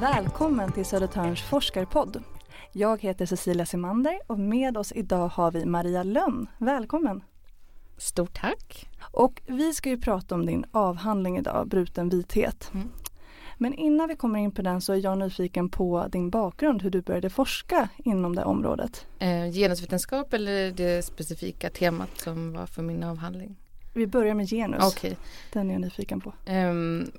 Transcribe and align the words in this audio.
Välkommen 0.00 0.72
till 0.72 0.84
Södertörns 0.84 1.42
forskarpodd. 1.42 2.22
Jag 2.72 3.02
heter 3.02 3.26
Cecilia 3.26 3.66
Simander 3.66 4.18
och 4.26 4.38
med 4.38 4.76
oss 4.76 4.92
idag 4.92 5.28
har 5.28 5.50
vi 5.50 5.64
Maria 5.64 6.02
Lönn. 6.02 6.46
Välkommen! 6.58 7.22
Stort 7.98 8.40
tack! 8.40 8.88
Och 9.12 9.42
vi 9.46 9.74
ska 9.74 9.88
ju 9.88 10.00
prata 10.00 10.34
om 10.34 10.46
din 10.46 10.64
avhandling 10.72 11.38
idag, 11.38 11.68
Bruten 11.68 12.08
vithet. 12.08 12.70
Mm. 12.74 12.88
Men 13.58 13.74
innan 13.74 14.08
vi 14.08 14.16
kommer 14.16 14.38
in 14.38 14.50
på 14.50 14.62
den 14.62 14.80
så 14.80 14.92
är 14.92 14.96
jag 14.96 15.18
nyfiken 15.18 15.68
på 15.68 16.06
din 16.12 16.30
bakgrund, 16.30 16.82
hur 16.82 16.90
du 16.90 17.02
började 17.02 17.30
forska 17.30 17.88
inom 17.96 18.36
det 18.36 18.44
området. 18.44 19.06
Eh, 19.18 19.52
genusvetenskap 19.52 20.32
eller 20.34 20.70
det 20.70 21.04
specifika 21.04 21.70
temat 21.70 22.18
som 22.18 22.52
var 22.52 22.66
för 22.66 22.82
min 22.82 23.02
avhandling? 23.02 23.56
Vi 23.94 24.06
börjar 24.06 24.34
med 24.34 24.48
genus. 24.48 24.96
Okay. 24.96 25.14
Den 25.52 25.70
är 25.70 25.74
jag 25.74 25.80
nyfiken 25.80 26.20
på. 26.20 26.32
Um, 26.48 27.10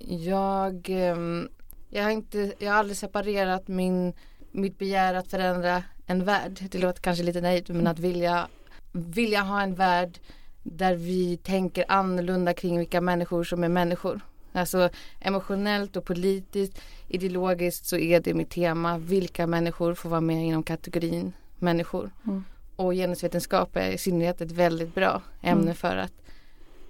jag, 0.00 0.88
um, 0.88 1.48
jag, 1.90 2.02
har 2.02 2.10
inte, 2.10 2.52
jag 2.58 2.70
har 2.70 2.78
aldrig 2.78 2.96
separerat 2.96 3.68
min, 3.68 4.12
mitt 4.50 4.78
begär 4.78 5.14
att 5.14 5.28
förändra 5.28 5.82
en 6.06 6.24
värld. 6.24 6.60
Det 6.70 6.78
låter 6.78 7.02
kanske 7.02 7.24
lite 7.24 7.40
naivt 7.40 7.68
men 7.68 7.86
att 7.86 7.98
vilja, 7.98 8.48
vilja 8.92 9.40
ha 9.40 9.62
en 9.62 9.74
värld 9.74 10.18
där 10.62 10.94
vi 10.94 11.36
tänker 11.36 11.84
annorlunda 11.88 12.54
kring 12.54 12.78
vilka 12.78 13.00
människor 13.00 13.44
som 13.44 13.64
är 13.64 13.68
människor. 13.68 14.20
Alltså 14.52 14.90
emotionellt 15.20 15.96
och 15.96 16.04
politiskt, 16.04 16.80
ideologiskt 17.08 17.86
så 17.86 17.96
är 17.96 18.20
det 18.20 18.34
mitt 18.34 18.50
tema. 18.50 18.98
Vilka 18.98 19.46
människor 19.46 19.94
får 19.94 20.08
vara 20.08 20.20
med 20.20 20.46
inom 20.46 20.62
kategorin 20.62 21.32
människor. 21.58 22.10
Mm. 22.26 22.44
Och 22.76 22.92
genusvetenskap 22.92 23.76
är 23.76 23.90
i 23.90 23.98
synnerhet 23.98 24.40
ett 24.40 24.52
väldigt 24.52 24.94
bra 24.94 25.22
ämne 25.42 25.62
mm. 25.62 25.74
för 25.74 25.96
att 25.96 26.12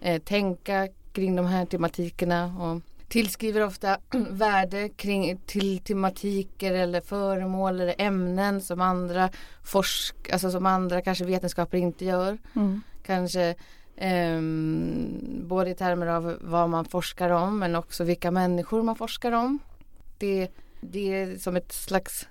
eh, 0.00 0.22
tänka 0.22 0.88
kring 1.12 1.36
de 1.36 1.46
här 1.46 1.66
tematikerna 1.66 2.44
och 2.60 2.80
tillskriver 3.08 3.60
ofta 3.60 3.98
värde 4.30 4.88
kring, 4.88 5.38
till 5.46 5.78
tematiker 5.78 6.72
eller 6.72 7.00
föremål 7.00 7.80
eller 7.80 7.94
ämnen 7.98 8.60
som 8.60 8.80
andra 8.80 9.30
forsk, 9.64 10.30
alltså 10.32 10.50
som 10.50 10.66
andra 10.66 11.02
kanske 11.02 11.24
vetenskaper 11.24 11.78
inte 11.78 12.04
gör. 12.04 12.38
Mm. 12.56 12.80
Kanske 13.06 13.54
Um, 14.00 15.44
både 15.48 15.70
i 15.70 15.74
termer 15.74 16.06
av 16.06 16.38
vad 16.40 16.70
man 16.70 16.84
forskar 16.84 17.30
om 17.30 17.58
men 17.58 17.74
också 17.74 18.04
vilka 18.04 18.30
människor 18.30 18.82
man 18.82 18.96
forskar 18.96 19.32
om. 19.32 19.58
Det, 20.18 20.48
det 20.80 21.14
är 21.14 21.38
som 21.38 21.56
ett 21.56 21.72
slags 21.72 22.28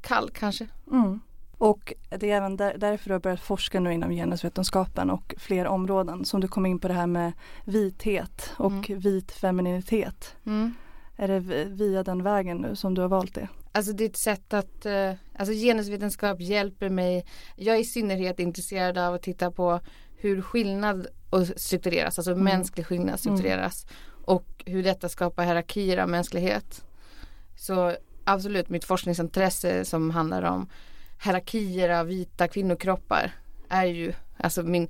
kall 0.00 0.30
kanske. 0.34 0.68
Mm. 0.90 1.20
Och 1.62 1.92
det 2.08 2.30
är 2.30 2.36
även 2.36 2.56
där, 2.56 2.78
därför 2.78 3.08
du 3.08 3.14
har 3.14 3.20
börjat 3.20 3.40
forska 3.40 3.80
nu 3.80 3.92
inom 3.92 4.10
genusvetenskapen 4.10 5.10
och 5.10 5.34
fler 5.38 5.66
områden 5.66 6.24
som 6.24 6.40
du 6.40 6.48
kom 6.48 6.66
in 6.66 6.78
på 6.78 6.88
det 6.88 6.94
här 6.94 7.06
med 7.06 7.32
vithet 7.64 8.52
och 8.56 8.90
mm. 8.90 9.00
vit 9.00 9.32
femininitet. 9.32 10.36
Mm. 10.46 10.74
Är 11.16 11.28
det 11.28 11.64
via 11.64 12.02
den 12.02 12.22
vägen 12.22 12.56
nu 12.56 12.76
som 12.76 12.94
du 12.94 13.00
har 13.00 13.08
valt 13.08 13.34
det? 13.34 13.48
Alltså 13.72 13.92
det 13.92 14.04
är 14.04 14.08
ett 14.08 14.16
sätt 14.16 14.54
att, 14.54 14.86
uh, 14.86 15.12
alltså 15.38 15.54
genusvetenskap 15.54 16.40
hjälper 16.40 16.88
mig. 16.88 17.26
Jag 17.56 17.76
är 17.76 17.80
i 17.80 17.84
synnerhet 17.84 18.40
intresserad 18.40 18.98
av 18.98 19.14
att 19.14 19.22
titta 19.22 19.50
på 19.50 19.80
hur 20.16 20.42
skillnad 20.42 21.06
struktureras, 21.56 22.18
alltså 22.18 22.32
mm. 22.32 22.44
mänsklig 22.44 22.86
skillnad 22.86 23.20
struktureras 23.20 23.84
mm. 23.84 24.24
och 24.24 24.64
hur 24.66 24.82
detta 24.82 25.08
skapar 25.08 25.44
hierarkier 25.44 25.98
av 25.98 26.08
mänsklighet. 26.08 26.84
Så 27.56 27.96
absolut 28.24 28.68
mitt 28.68 28.84
forskningsintresse 28.84 29.84
som 29.84 30.10
handlar 30.10 30.42
om 30.42 30.68
hierarkier 31.24 31.88
av 31.88 32.06
vita 32.06 32.48
kvinnokroppar 32.48 33.32
är 33.68 33.84
ju, 33.84 34.12
alltså 34.36 34.62
min 34.62 34.88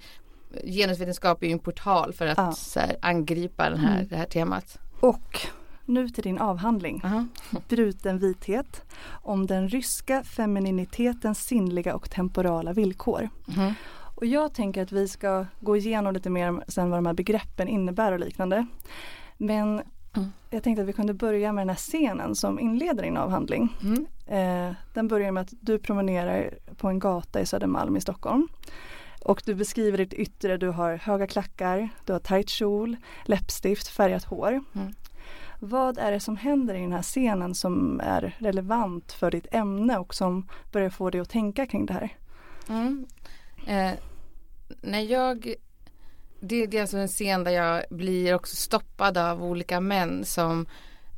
genusvetenskap 0.64 1.42
är 1.42 1.47
ju 1.47 1.52
en 1.52 1.58
portal 1.58 2.12
för 2.12 2.27
att 2.27 2.38
ja. 2.38 2.55
här, 2.77 2.97
angripa 3.02 3.70
den 3.70 3.78
här, 3.78 3.97
mm. 3.97 4.08
det 4.08 4.16
här 4.16 4.27
temat. 4.27 4.78
Och 5.00 5.41
nu 5.84 6.08
till 6.08 6.22
din 6.22 6.38
avhandling. 6.38 7.03
Uh 7.05 7.10
-huh. 7.10 7.27
Bruten 7.69 8.19
vithet 8.19 8.83
om 9.06 9.47
den 9.47 9.69
ryska 9.69 10.25
femininitetens 10.25 11.44
sinnliga 11.44 11.94
och 11.94 12.10
temporala 12.10 12.72
villkor. 12.72 13.22
Uh 13.22 13.59
-huh. 13.59 13.75
Och 14.14 14.26
jag 14.26 14.54
tänker 14.54 14.82
att 14.82 14.93
vi 14.93 15.09
ska 15.09 15.47
gå 15.60 15.76
igenom 15.76 16.14
lite 16.14 16.31
mer 16.31 16.64
sen 16.69 16.91
vad 16.91 16.99
de 16.99 17.06
här 17.06 17.14
begreppen 17.14 17.69
innebär 17.69 18.12
och 18.12 18.20
liknande. 18.20 18.66
Men 19.38 19.82
mm. 20.17 20.33
jag 20.50 20.62
tänkte 20.62 20.83
att 20.83 20.89
vi 20.89 20.93
kunde 20.93 21.15
börja 21.15 21.53
med 21.53 21.62
den 21.62 21.69
här 21.69 21.77
scenen 21.77 22.34
som 22.34 22.61
inleder 22.61 23.03
din 23.03 23.17
avhandling. 23.17 23.77
Mm. 23.83 24.06
Eh, 24.27 24.75
den 24.95 25.09
börjar 25.09 25.33
med 25.33 25.41
att 25.41 25.53
du 25.61 25.78
promenerar 25.78 26.55
på 26.77 26.89
en 26.89 26.99
gata 26.99 27.41
i 27.41 27.47
Södermalm 27.47 27.97
i 27.97 28.00
Stockholm. 28.00 28.49
Och 29.25 29.43
du 29.45 29.55
beskriver 29.55 29.99
ditt 29.99 30.12
yttre, 30.12 30.56
du 30.56 30.69
har 30.69 30.97
höga 30.97 31.27
klackar, 31.27 31.89
du 32.05 32.12
har 32.12 32.21
tajt 32.21 32.49
kjol, 32.49 32.97
läppstift, 33.25 33.89
färgat 33.89 34.25
hår. 34.25 34.65
Mm. 34.75 34.95
Vad 35.65 35.99
är 35.99 36.12
det 36.12 36.21
som 36.21 36.37
händer 36.37 36.75
i 36.75 36.81
den 36.81 36.93
här 36.93 37.03
scenen 37.03 37.55
som 37.55 38.00
är 38.00 38.37
relevant 38.39 39.12
för 39.12 39.31
ditt 39.31 39.47
ämne 39.55 39.99
och 39.99 40.15
som 40.15 40.49
börjar 40.73 40.91
få 40.91 41.11
dig 41.11 41.21
att 41.21 41.31
tänka 41.31 41.67
kring 41.67 41.87
det 41.87 41.93
här? 41.93 42.17
Mm. 42.69 43.06
Eh, 43.67 43.93
när 44.81 45.00
jag 45.00 45.55
det, 46.42 46.66
det 46.66 46.76
är 46.76 46.80
alltså 46.80 46.98
en 46.98 47.08
scen 47.08 47.44
där 47.44 47.53
jag 47.53 47.84
blir 47.91 48.34
också 48.34 48.56
stoppad 48.56 49.19
av 49.19 49.44
olika 49.44 49.80
män 49.80 50.25
som, 50.25 50.66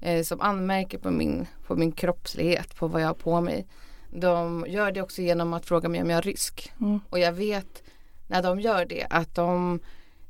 eh, 0.00 0.22
som 0.22 0.40
anmärker 0.40 0.98
på 0.98 1.10
min, 1.10 1.46
på 1.66 1.76
min 1.76 1.92
kroppslighet, 1.92 2.76
på 2.76 2.88
vad 2.88 3.02
jag 3.02 3.06
har 3.06 3.14
på 3.14 3.40
mig. 3.40 3.66
De 4.10 4.66
gör 4.68 4.92
det 4.92 5.02
också 5.02 5.22
genom 5.22 5.52
att 5.52 5.66
fråga 5.66 5.88
mig 5.88 6.02
om 6.02 6.10
jag 6.10 6.18
är 6.18 6.22
rysk. 6.22 6.72
Mm. 6.80 7.00
Och 7.10 7.18
jag 7.18 7.32
vet 7.32 7.82
när 8.26 8.42
de 8.42 8.60
gör 8.60 8.84
det 8.84 9.06
att 9.10 9.34
de 9.34 9.80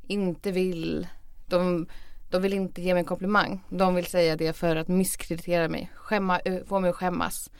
inte 0.07 0.51
vill, 0.51 1.07
de, 1.45 1.87
de 2.29 2.41
vill 2.41 2.53
inte 2.53 2.81
ge 2.81 2.93
mig 2.93 3.01
en 3.01 3.05
komplimang. 3.05 3.63
De 3.69 3.95
vill 3.95 4.05
säga 4.05 4.35
det 4.35 4.53
för 4.53 4.75
att 4.75 4.87
misskreditera 4.87 5.67
mig, 5.67 5.91
skämma, 5.95 6.39
få 6.67 6.79
mig 6.79 6.89
att 6.89 6.95
skämmas. 6.95 7.51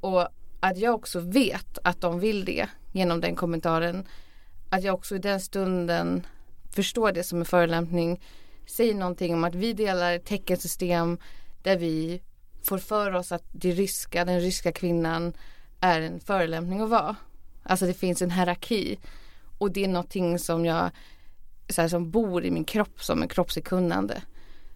Och 0.00 0.28
att 0.60 0.78
jag 0.78 0.94
också 0.94 1.20
vet 1.20 1.78
att 1.84 2.00
de 2.00 2.20
vill 2.20 2.44
det 2.44 2.68
genom 2.92 3.20
den 3.20 3.36
kommentaren. 3.36 4.06
Att 4.70 4.82
jag 4.82 4.94
också 4.94 5.14
i 5.14 5.18
den 5.18 5.40
stunden 5.40 6.22
förstår 6.74 7.12
det 7.12 7.24
som 7.24 7.38
en 7.38 7.44
förolämpning. 7.44 8.20
Säger 8.66 8.94
någonting 8.94 9.34
om 9.34 9.44
att 9.44 9.54
vi 9.54 9.72
delar 9.72 10.12
ett 10.12 10.24
teckensystem 10.24 11.18
där 11.62 11.76
vi 11.76 12.22
får 12.62 12.78
för 12.78 13.14
oss 13.14 13.32
att 13.32 13.44
det 13.52 13.70
ryska, 13.70 14.24
den 14.24 14.40
ryska 14.40 14.72
kvinnan 14.72 15.32
är 15.80 16.00
en 16.00 16.20
förolämpning 16.20 16.80
att 16.80 16.90
vara. 16.90 17.16
Alltså 17.62 17.86
det 17.86 17.94
finns 17.94 18.22
en 18.22 18.30
hierarki. 18.30 18.98
Och 19.58 19.72
det 19.72 19.84
är 19.84 19.88
någonting 19.88 20.38
som 20.38 20.64
jag 20.64 20.90
så 21.68 21.80
här, 21.80 21.88
som 21.88 22.10
bor 22.10 22.44
i 22.44 22.50
min 22.50 22.64
kropp 22.64 23.02
som 23.02 23.22
en 23.22 23.28
kroppslig 23.28 23.64
kunnande. 23.64 24.22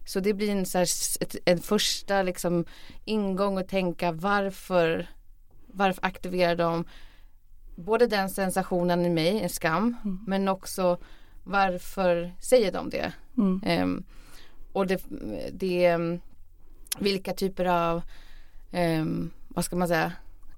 Så 0.05 0.19
det 0.19 0.33
blir 0.33 0.51
en, 0.51 0.65
så 0.65 0.77
här, 0.77 0.87
en 1.45 1.59
första 1.59 2.21
liksom, 2.21 2.65
ingång 3.05 3.57
att 3.57 3.67
tänka 3.67 4.11
varför, 4.11 5.07
varför 5.67 6.05
aktiverar 6.05 6.55
de 6.55 6.85
både 7.75 8.07
den 8.07 8.29
sensationen 8.29 9.05
i 9.05 9.09
mig, 9.09 9.41
en 9.41 9.49
skam, 9.49 9.95
mm. 10.03 10.19
men 10.27 10.47
också 10.47 10.97
varför 11.47 12.31
säger 12.39 12.71
de 12.71 12.89
det? 12.89 13.11
Mm. 13.37 13.83
Um, 13.83 14.03
och 14.73 14.87
det, 14.87 15.03
det, 15.51 15.97
vilka 16.99 17.33
typer 17.33 17.65
av, 17.65 18.01
um, 18.71 19.31
vad 19.47 19.65
ska 19.65 19.75
man 19.75 19.87
säga, 19.87 20.11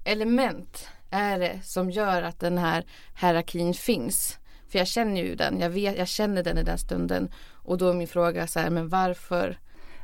element 0.04 0.88
är 1.10 1.38
det 1.38 1.60
som 1.64 1.90
gör 1.90 2.22
att 2.22 2.40
den 2.40 2.58
här 2.58 2.84
hierarkin 3.20 3.74
finns? 3.74 4.38
För 4.68 4.78
jag 4.78 4.88
känner 4.88 5.22
ju 5.22 5.34
den, 5.34 5.60
jag, 5.60 5.70
vet, 5.70 5.98
jag 5.98 6.08
känner 6.08 6.42
den 6.42 6.58
i 6.58 6.62
den 6.62 6.78
stunden. 6.78 7.30
Och 7.52 7.78
då 7.78 7.88
är 7.88 7.94
min 7.94 8.08
fråga 8.08 8.46
så 8.46 8.60
här, 8.60 8.70
men 8.70 8.88
varför 8.88 9.58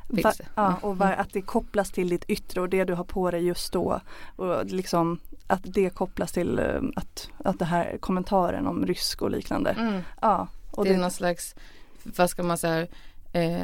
Va, 0.09 0.33
ja, 0.55 0.75
och 0.81 0.97
var, 0.97 1.11
att 1.11 1.33
det 1.33 1.41
kopplas 1.41 1.91
till 1.91 2.09
ditt 2.09 2.25
yttre 2.27 2.61
och 2.61 2.69
det 2.69 2.83
du 2.83 2.93
har 2.93 3.03
på 3.03 3.31
dig 3.31 3.45
just 3.45 3.73
då. 3.73 4.01
Och 4.35 4.65
liksom 4.65 5.19
att 5.47 5.61
det 5.63 5.89
kopplas 5.89 6.31
till 6.31 6.59
eh, 6.59 6.81
att, 6.95 7.29
att 7.37 7.59
det 7.59 7.65
här 7.65 7.97
kommentaren 7.99 8.67
om 8.67 8.85
rysk 8.85 9.21
och 9.21 9.31
liknande. 9.31 9.69
Mm. 9.71 10.01
Ja, 10.21 10.47
och 10.77 10.85
det 10.85 10.93
är 10.93 10.97
någon 10.97 11.11
slags, 11.11 11.55
vad 12.03 12.29
ska 12.29 12.43
man 12.43 12.57
säga, 12.57 12.87
eh, 13.33 13.63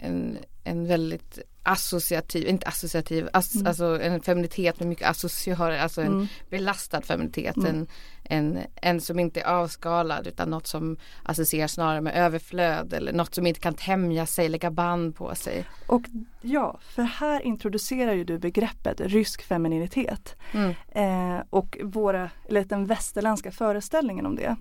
en, 0.00 0.38
en 0.64 0.86
väldigt 0.86 1.38
associativ, 1.62 2.48
inte 2.48 2.66
associativ, 2.66 3.28
ass, 3.32 3.54
mm. 3.54 3.66
alltså 3.66 4.00
en 4.02 4.22
feminitet 4.22 4.78
med 4.78 4.88
mycket 4.88 5.08
associationer, 5.08 5.78
alltså 5.78 6.00
en 6.00 6.06
mm. 6.06 6.26
belastad 6.50 7.02
feminitet. 7.02 7.56
Mm. 7.56 7.68
En, 7.68 7.86
en, 8.24 8.58
en 8.74 9.00
som 9.00 9.18
inte 9.18 9.40
är 9.40 9.44
avskalad 9.44 10.26
utan 10.26 10.50
något 10.50 10.66
som 10.66 10.96
associeras 11.22 11.72
snarare 11.72 12.00
med 12.00 12.14
överflöd 12.16 12.92
eller 12.92 13.12
något 13.12 13.34
som 13.34 13.46
inte 13.46 13.60
kan 13.60 13.74
tämja 13.74 14.26
sig, 14.26 14.48
lägga 14.48 14.70
band 14.70 15.16
på 15.16 15.34
sig. 15.34 15.64
Och 15.86 16.02
ja, 16.40 16.78
för 16.82 17.02
här 17.02 17.40
introducerar 17.40 18.12
ju 18.12 18.24
du 18.24 18.38
begreppet 18.38 19.00
rysk 19.00 19.42
femininitet. 19.42 20.36
Mm. 20.52 20.74
Eh, 20.88 21.44
och 21.50 21.78
våra, 21.82 22.30
eller 22.48 22.64
den 22.64 22.86
västerländska 22.86 23.50
föreställningen 23.50 24.26
om 24.26 24.36
det. 24.36 24.56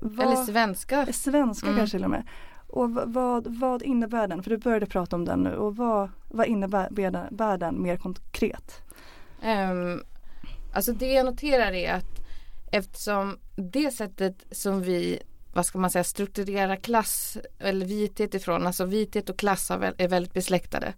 Vad, 0.00 0.26
eller 0.26 0.44
svenska. 0.44 1.12
Svenska 1.12 1.66
mm. 1.66 1.78
kanske 1.78 1.96
till 1.96 2.04
och 2.04 2.10
med. 2.10 2.26
Och 2.66 2.90
vad, 2.90 3.46
vad 3.46 3.82
innebär 3.82 4.28
den? 4.28 4.42
För 4.42 4.50
du 4.50 4.56
började 4.56 4.86
prata 4.86 5.16
om 5.16 5.24
den 5.24 5.40
nu 5.40 5.56
och 5.56 5.76
vad, 5.76 6.10
vad 6.28 6.46
innebär 6.46 7.58
den 7.58 7.82
mer 7.82 7.96
konkret? 7.96 8.82
Um, 9.44 10.02
alltså 10.72 10.92
det 10.92 11.12
jag 11.12 11.26
noterar 11.26 11.72
är 11.72 11.92
att 11.92 12.20
eftersom 12.70 13.38
det 13.56 13.90
sättet 13.90 14.44
som 14.50 14.82
vi 14.82 15.22
vad 15.54 15.66
ska 15.66 15.78
man 15.78 15.90
säga 15.90 16.04
strukturerar 16.04 16.76
klass 16.76 17.38
eller 17.58 17.86
vithet 17.86 18.34
ifrån, 18.34 18.66
alltså 18.66 18.84
vithet 18.84 19.30
och 19.30 19.38
klass 19.38 19.70
är 19.70 20.08
väldigt 20.08 20.34
besläktade. 20.34 20.94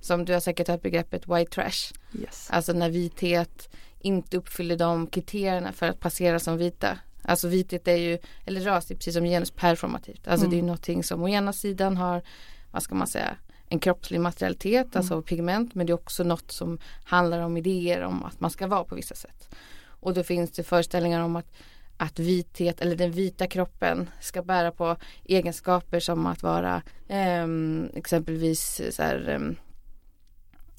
som 0.00 0.24
du 0.24 0.32
har 0.32 0.40
säkert 0.40 0.68
hört 0.68 0.82
begreppet 0.82 1.28
white 1.28 1.50
trash. 1.50 1.92
Yes. 2.12 2.48
Alltså 2.50 2.72
när 2.72 2.90
vithet 2.90 3.68
inte 4.00 4.36
uppfyller 4.36 4.76
de 4.76 5.06
kriterierna 5.06 5.72
för 5.72 5.88
att 5.88 6.00
passera 6.00 6.38
som 6.38 6.56
vita. 6.56 6.98
Alltså 7.28 7.48
vithet 7.48 7.88
är 7.88 7.96
ju, 7.96 8.18
eller 8.46 8.60
ras 8.60 8.90
är 8.90 8.94
precis 8.94 9.14
som 9.14 9.24
genus 9.24 9.50
performativt. 9.50 10.28
Alltså 10.28 10.46
mm. 10.46 10.50
det 10.50 10.62
är 10.62 10.66
någonting 10.66 11.04
som 11.04 11.22
å 11.22 11.28
ena 11.28 11.52
sidan 11.52 11.96
har, 11.96 12.22
vad 12.70 12.82
ska 12.82 12.94
man 12.94 13.06
säga, 13.06 13.36
en 13.68 13.78
kroppslig 13.78 14.20
materialitet, 14.20 14.86
mm. 14.86 14.98
alltså 14.98 15.22
pigment, 15.22 15.74
men 15.74 15.86
det 15.86 15.90
är 15.90 15.94
också 15.94 16.24
något 16.24 16.50
som 16.50 16.78
handlar 17.04 17.40
om 17.40 17.56
idéer 17.56 18.02
om 18.02 18.24
att 18.24 18.40
man 18.40 18.50
ska 18.50 18.66
vara 18.66 18.84
på 18.84 18.94
vissa 18.94 19.14
sätt. 19.14 19.54
Och 20.00 20.14
då 20.14 20.22
finns 20.22 20.50
det 20.50 20.62
föreställningar 20.62 21.20
om 21.20 21.36
att, 21.36 21.52
att 21.96 22.18
vithet 22.18 22.80
eller 22.80 22.96
den 22.96 23.12
vita 23.12 23.46
kroppen 23.46 24.10
ska 24.20 24.42
bära 24.42 24.70
på 24.70 24.96
egenskaper 25.24 26.00
som 26.00 26.26
att 26.26 26.42
vara 26.42 26.82
eh, 27.08 27.46
exempelvis 27.94 28.80
så 28.90 29.02
här, 29.02 29.28
eh, 29.28 29.54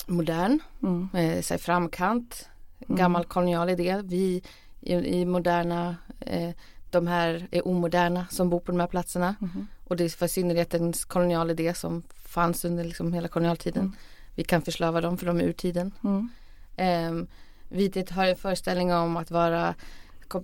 modern, 0.07 0.59
mm. 0.83 1.09
eh, 1.13 1.41
så 1.41 1.53
här, 1.53 1.59
framkant, 1.59 2.49
mm. 2.87 2.97
gammal 2.97 3.25
kolonial 3.25 3.69
idé. 3.69 4.01
Vi 4.03 4.43
i, 4.81 4.93
i 4.93 5.25
moderna, 5.25 5.95
eh, 6.19 6.49
de 6.89 7.07
här 7.07 7.47
är 7.51 7.67
omoderna 7.67 8.25
som 8.29 8.49
bor 8.49 8.59
på 8.59 8.71
de 8.71 8.79
här 8.79 8.87
platserna. 8.87 9.35
Mm. 9.41 9.67
Och 9.83 9.95
det 9.97 10.03
är 10.03 10.09
för 10.09 10.27
synnerhet 10.27 10.73
en 10.73 10.93
kolonial 10.93 11.51
idé 11.51 11.73
som 11.73 12.03
fanns 12.25 12.65
under 12.65 12.83
liksom 12.83 13.13
hela 13.13 13.27
kolonialtiden. 13.27 13.83
Mm. 13.83 13.95
Vi 14.35 14.43
kan 14.43 14.61
förslava 14.61 15.01
dem 15.01 15.17
för 15.17 15.25
de 15.25 15.39
är 15.39 15.43
ur 15.43 15.53
tiden. 15.53 15.91
Mm. 16.03 16.29
Eh, 16.75 17.27
vithet 17.69 18.09
har 18.09 18.25
en 18.25 18.35
föreställning 18.35 18.93
om 18.93 19.17
att 19.17 19.31
vara 19.31 19.75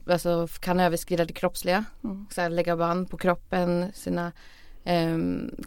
alltså, 0.10 0.48
kan 0.60 0.80
överskrida 0.80 1.26
det 1.26 1.34
kroppsliga. 1.34 1.86
Mm. 2.04 2.26
Så 2.30 2.42
här, 2.42 2.50
lägga 2.50 2.78
band 2.78 3.10
på 3.10 3.18
kroppen, 3.18 3.92
sina 3.94 4.32
eh, 4.84 5.18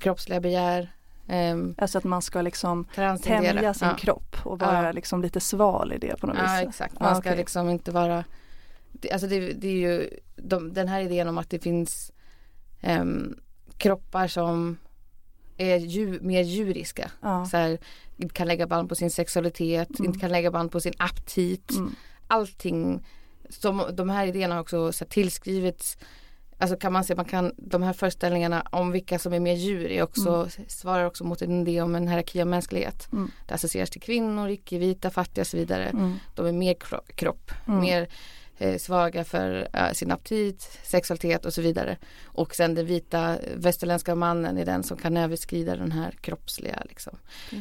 kroppsliga 0.01 0.41
begär. 0.41 0.93
Eh, 1.29 1.57
alltså 1.79 1.99
att 1.99 2.05
man 2.05 2.23
ska 2.23 2.43
liksom 2.43 2.87
tämja 3.23 3.75
sin 3.75 3.89
ja. 3.89 3.95
kropp 3.95 4.37
och 4.43 4.59
vara 4.59 4.85
ja. 4.85 4.93
liksom 4.93 5.23
lite 5.23 5.41
sval 5.41 5.93
i 5.93 5.99
det 5.99 6.21
på 6.21 6.27
något 6.27 6.37
ja, 6.37 6.43
vis. 6.43 6.51
Ja 6.63 6.69
exakt, 6.69 7.01
man 7.01 7.17
ska 7.17 7.29
okay. 7.29 7.37
liksom 7.37 7.71
inte 7.71 7.91
vara 7.91 8.25
det, 8.93 9.11
Alltså 9.11 9.29
det, 9.29 9.53
det 9.53 9.69
är 9.69 9.73
ju 9.73 10.11
de, 10.37 10.73
den 10.73 10.89
här 10.89 11.01
idén 11.01 11.29
om 11.29 11.39
att 11.39 11.51
det 11.51 11.59
finns 11.59 12.13
um, 12.83 13.41
kroppar 13.77 14.29
som 14.29 14.77
är 15.57 15.77
djur, 15.77 16.21
mer 16.21 16.43
djuriska. 16.43 17.11
Ja. 17.21 17.47
Så 17.47 17.57
här, 17.57 17.79
kan 18.33 18.49
lägga 18.49 18.67
band 18.67 18.89
på 18.89 18.95
sin 18.95 19.11
sexualitet, 19.11 19.99
mm. 19.99 20.05
inte 20.05 20.19
kan 20.19 20.31
lägga 20.31 20.51
band 20.51 20.73
på 20.73 20.81
sin 20.81 20.95
aptit. 20.99 21.71
Mm. 21.71 21.95
Allting. 22.27 23.07
Som, 23.49 23.83
de 23.93 24.11
här 24.11 24.27
idéerna 24.27 24.55
har 24.55 24.63
också 24.63 24.93
så 24.93 25.05
här, 25.05 25.11
tillskrivits 25.11 25.99
Alltså 26.61 26.77
kan 26.77 26.93
man 26.93 27.05
se, 27.05 27.15
man 27.15 27.25
kan, 27.25 27.53
de 27.57 27.83
här 27.83 27.93
föreställningarna 27.93 28.63
om 28.71 28.91
vilka 28.91 29.19
som 29.19 29.33
är 29.33 29.41
mer 29.41 29.55
djur 29.55 29.91
är 29.91 30.03
också, 30.03 30.35
mm. 30.35 30.69
svarar 30.69 31.05
också 31.05 31.25
mot 31.25 31.43
en 31.43 31.61
idé 31.61 31.83
om 31.83 31.95
en 31.95 32.09
hierarki 32.09 32.41
av 32.41 32.47
mänsklighet. 32.47 33.09
Mm. 33.13 33.31
Det 33.47 33.55
associeras 33.55 33.91
till 33.91 34.01
kvinnor, 34.01 34.49
icke-vita, 34.49 35.11
fattiga 35.11 35.43
och 35.43 35.47
så 35.47 35.57
vidare. 35.57 35.85
Mm. 35.85 36.15
De 36.35 36.47
är 36.47 36.53
mer 36.53 36.77
kropp, 37.15 37.53
mm. 37.67 37.81
mer 37.81 38.03
eh, 38.03 38.09
svaga 38.79 39.25
för 39.25 39.69
eh, 39.73 39.93
sin 39.93 40.13
aptit, 40.13 40.79
sexualitet 40.83 41.47
och 41.47 41.55
så 41.55 41.63
vidare. 41.63 41.97
Och 42.25 42.55
sen 42.55 42.75
den 42.75 42.87
vita 42.87 43.37
västerländska 43.57 44.15
mannen 44.15 44.59
är 44.59 44.65
den 44.67 44.83
som 44.83 44.97
kan 44.97 45.17
överskrida 45.17 45.77
den 45.77 45.93
här 45.93 46.11
kroppsliga. 46.21 46.83
Liksom. 46.89 47.19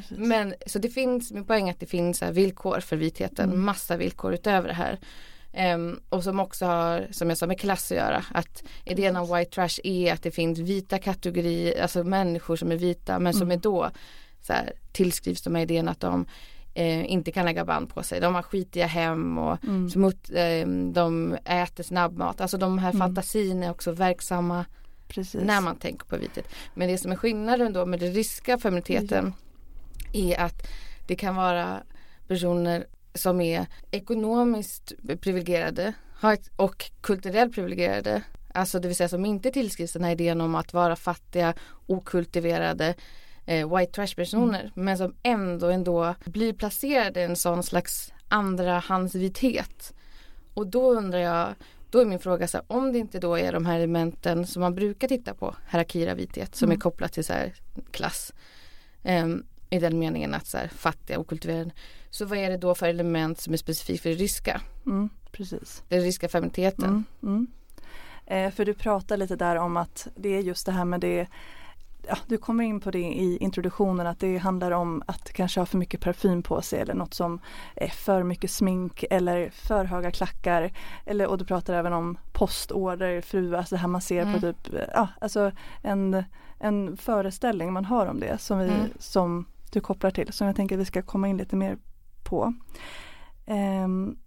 Men 0.09 0.53
så 0.65 0.79
det 0.79 0.89
finns, 0.89 1.31
min 1.31 1.45
poäng 1.45 1.69
är 1.69 1.73
att 1.73 1.79
det 1.79 1.85
finns 1.85 2.21
villkor 2.21 2.79
för 2.79 2.95
vitheten, 2.95 3.49
mm. 3.49 3.65
massa 3.65 3.97
villkor 3.97 4.33
utöver 4.33 4.67
det 4.67 4.73
här. 4.73 4.99
Um, 5.75 5.99
och 6.09 6.23
som 6.23 6.39
också 6.39 6.65
har, 6.65 7.07
som 7.11 7.29
jag 7.29 7.37
sa, 7.37 7.47
med 7.47 7.59
klass 7.59 7.91
att 7.91 7.97
göra. 7.97 8.25
Att 8.31 8.63
idén 8.85 9.15
om 9.15 9.35
white 9.35 9.51
trash 9.51 9.79
är 9.83 10.13
att 10.13 10.23
det 10.23 10.31
finns 10.31 10.59
vita 10.59 10.99
kategorier, 10.99 11.81
alltså 11.81 12.03
människor 12.03 12.55
som 12.55 12.71
är 12.71 12.75
vita 12.75 13.19
men 13.19 13.33
som 13.33 13.41
mm. 13.41 13.57
är 13.57 13.61
då 13.61 13.91
så 14.41 14.53
här, 14.53 14.73
tillskrivs 14.91 15.41
de 15.41 15.55
här 15.55 15.61
idén 15.61 15.87
att 15.87 15.99
de 15.99 16.25
eh, 16.77 17.11
inte 17.11 17.31
kan 17.31 17.45
lägga 17.45 17.65
band 17.65 17.89
på 17.89 18.03
sig. 18.03 18.19
De 18.19 18.35
har 18.35 18.41
skitiga 18.41 18.87
hem 18.87 19.37
och 19.37 19.63
mm. 19.63 19.89
smutt, 19.89 20.29
eh, 20.29 20.67
de 20.93 21.37
äter 21.45 21.83
snabbmat. 21.83 22.41
Alltså 22.41 22.57
de 22.57 22.77
här 22.77 22.89
mm. 22.89 22.99
fantasin 22.99 23.63
är 23.63 23.71
också 23.71 23.91
verksamma 23.91 24.65
Precis. 25.07 25.41
när 25.43 25.61
man 25.61 25.75
tänker 25.75 26.05
på 26.05 26.17
vithet. 26.17 26.45
Men 26.73 26.87
det 26.87 26.97
som 26.97 27.11
är 27.11 27.15
skillnaden 27.15 27.73
då 27.73 27.85
med 27.85 27.99
den 27.99 28.13
ryska 28.13 28.57
feminiteten 28.57 29.33
ja. 30.11 30.35
är 30.35 30.39
att 30.45 30.67
det 31.07 31.15
kan 31.15 31.35
vara 31.35 31.83
personer 32.27 32.85
som 33.13 33.41
är 33.41 33.65
ekonomiskt 33.91 34.93
privilegierade 35.21 35.93
och 36.55 36.91
kulturellt 37.01 37.53
privilegierade. 37.53 38.21
Alltså 38.53 38.79
det 38.79 38.87
vill 38.87 38.97
säga 38.97 39.09
som 39.09 39.25
inte 39.25 39.51
tillskrivs 39.51 39.93
den 39.93 40.03
här 40.03 40.11
idén 40.11 40.41
om 40.41 40.55
att 40.55 40.73
vara 40.73 40.95
fattiga, 40.95 41.53
okultiverade 41.87 42.95
eh, 43.47 43.77
white 43.77 43.91
trash 43.91 44.15
personer 44.15 44.59
mm. 44.59 44.71
men 44.73 44.97
som 44.97 45.15
ändå 45.23 45.67
ändå 45.67 46.15
blir 46.25 46.53
placerade 46.53 47.19
i 47.19 47.23
en 47.23 47.35
sån 47.35 47.63
slags 47.63 48.13
andrahandsvithet. 48.27 49.93
Och 50.53 50.67
då 50.67 50.91
undrar 50.91 51.19
jag, 51.19 51.55
då 51.89 51.99
är 51.99 52.05
min 52.05 52.19
fråga 52.19 52.47
så 52.47 52.57
här, 52.57 52.65
om 52.67 52.91
det 52.91 52.99
inte 52.99 53.19
då 53.19 53.37
är 53.37 53.51
de 53.51 53.65
här 53.65 53.75
elementen 53.75 54.47
som 54.47 54.61
man 54.61 54.75
brukar 54.75 55.07
titta 55.07 55.33
på, 55.33 55.55
hierarkier 55.71 56.11
av 56.11 56.17
vithet 56.17 56.55
som 56.55 56.65
mm. 56.65 56.75
är 56.75 56.79
kopplat 56.79 57.13
till 57.13 57.23
så 57.23 57.33
här 57.33 57.53
klass. 57.91 58.33
Eh, 59.03 59.27
i 59.69 59.79
den 59.79 59.99
meningen 59.99 60.33
att 60.33 60.47
så 60.47 60.57
här, 60.57 60.67
fattiga 60.67 61.19
och 61.19 61.27
kultiverade. 61.27 61.71
Så 62.09 62.25
vad 62.25 62.37
är 62.37 62.49
det 62.49 62.57
då 62.57 62.75
för 62.75 62.87
element 62.87 63.41
som 63.41 63.53
är 63.53 63.57
specifikt 63.57 64.03
för 64.03 64.09
det 64.09 64.15
ryska? 64.15 64.61
Mm, 64.85 65.09
precis. 65.31 65.83
Den 65.87 66.01
ryska 66.01 66.29
feminiteten. 66.29 66.89
Mm, 66.89 67.03
mm. 67.23 67.47
Eh, 68.25 68.51
för 68.51 68.65
du 68.65 68.73
pratar 68.73 69.17
lite 69.17 69.35
där 69.35 69.55
om 69.55 69.77
att 69.77 70.07
det 70.15 70.29
är 70.29 70.39
just 70.39 70.65
det 70.65 70.71
här 70.71 70.85
med 70.85 71.01
det 71.01 71.27
ja, 72.07 72.17
du 72.27 72.37
kommer 72.37 72.63
in 72.63 72.79
på 72.79 72.91
det 72.91 72.99
i 72.99 73.37
introduktionen 73.37 74.07
att 74.07 74.19
det 74.19 74.37
handlar 74.37 74.71
om 74.71 75.03
att 75.07 75.33
kanske 75.33 75.59
ha 75.59 75.65
för 75.65 75.77
mycket 75.77 76.01
parfym 76.01 76.43
på 76.43 76.61
sig 76.61 76.79
eller 76.79 76.93
något 76.93 77.13
som 77.13 77.39
är 77.75 77.87
för 77.87 78.23
mycket 78.23 78.51
smink 78.51 79.03
eller 79.09 79.49
för 79.49 79.85
höga 79.85 80.11
klackar. 80.11 80.71
Eller, 81.05 81.27
och 81.27 81.37
du 81.37 81.45
pratar 81.45 81.73
även 81.73 81.93
om 81.93 82.17
postorder, 82.31 83.21
fru, 83.21 83.55
alltså 83.55 83.75
det 83.75 83.79
här 83.79 83.87
man 83.87 84.01
ser 84.01 84.21
mm. 84.21 84.33
på 84.33 84.39
typ, 84.39 84.73
ja 84.93 85.07
alltså 85.21 85.51
en, 85.81 86.23
en 86.59 86.97
föreställning 86.97 87.73
man 87.73 87.85
har 87.85 88.07
om 88.07 88.19
det 88.19 88.41
som, 88.41 88.59
vi, 88.59 88.69
mm. 88.69 88.89
som 88.99 89.45
du 89.71 89.81
kopplar 89.81 90.11
till 90.11 90.33
som 90.33 90.47
jag 90.47 90.55
tänker 90.55 90.75
att 90.75 90.81
vi 90.81 90.85
ska 90.85 91.01
komma 91.01 91.27
in 91.27 91.37
lite 91.37 91.55
mer 91.55 91.77
på. 92.23 92.53
Um, 93.45 94.17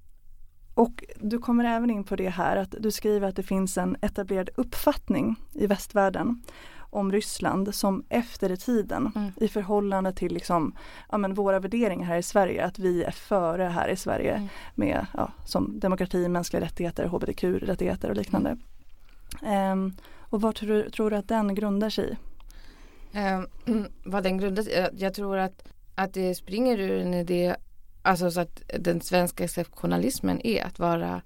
och 0.75 1.05
du 1.21 1.39
kommer 1.39 1.65
även 1.65 1.91
in 1.91 2.05
på 2.05 2.17
det 2.17 2.29
här 2.29 2.57
att 2.57 2.75
du 2.79 2.91
skriver 2.91 3.29
att 3.29 3.37
det 3.37 3.43
finns 3.43 3.79
en 3.79 3.97
etablerad 4.03 4.51
uppfattning 4.57 5.37
i 5.53 5.67
västvärlden 5.67 6.43
om 6.91 7.13
Ryssland 7.13 7.75
som 7.75 8.05
efter 8.09 8.53
i 8.53 8.57
tiden 8.57 9.13
mm. 9.15 9.33
i 9.37 9.49
förhållande 9.49 10.13
till 10.13 10.35
liksom, 10.35 10.77
ja, 11.11 11.19
men 11.19 11.35
våra 11.35 11.61
värderingar 11.61 12.07
här 12.07 12.17
i 12.17 12.23
Sverige, 12.23 12.65
att 12.65 12.79
vi 12.79 13.05
är 13.05 13.11
före 13.11 13.63
här 13.63 13.89
i 13.89 13.97
Sverige 13.97 14.35
mm. 14.35 14.49
med 14.75 15.07
ja, 15.15 15.33
som 15.45 15.81
demokrati, 15.81 16.29
mänskliga 16.29 16.63
rättigheter, 16.63 17.07
hbtq-rättigheter 17.07 18.11
och 18.11 18.17
liknande. 18.17 18.57
Um, 19.73 19.97
och 20.19 20.41
vad 20.41 20.55
tror, 20.55 20.91
tror, 20.91 21.11
du 21.11 21.17
att 21.17 21.29
den 21.29 21.55
grundar 21.55 21.91
sig 21.91 22.17
i? 23.13 23.19
Um, 23.19 23.87
vad 24.05 24.23
den 24.23 24.39
grundar 24.39 24.63
sig 24.63 24.73
i? 24.73 25.03
Jag 25.03 25.15
tror 25.15 25.39
att, 25.39 25.65
att 25.95 26.15
det 26.15 26.35
springer 26.35 26.79
ur 26.79 27.01
en 27.01 27.15
idé, 27.15 27.57
alltså 28.03 28.31
så 28.31 28.41
att 28.41 28.63
den 28.79 29.01
svenska 29.01 29.45
exceptionalismen 29.45 30.47
är 30.47 30.65
att 30.65 30.79
vara 30.79 31.23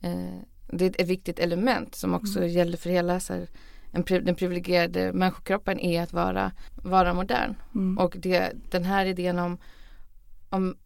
eh, 0.00 0.40
det 0.72 0.84
är 0.84 1.02
ett 1.02 1.08
viktigt 1.08 1.38
element 1.38 1.94
som 1.94 2.14
också 2.14 2.38
mm. 2.38 2.50
gäller 2.50 2.76
för 2.76 2.90
hela 2.90 3.20
så 3.20 3.34
här, 3.34 3.46
den 3.92 4.34
privilegierade 4.34 5.12
människokroppen 5.12 5.80
är 5.80 6.02
att 6.02 6.12
vara, 6.12 6.52
vara 6.74 7.14
modern. 7.14 7.54
Mm. 7.74 7.98
Och 7.98 8.16
det, 8.18 8.52
den 8.70 8.84
här 8.84 9.06
idén 9.06 9.38
om, 9.38 9.58
om 10.48 10.76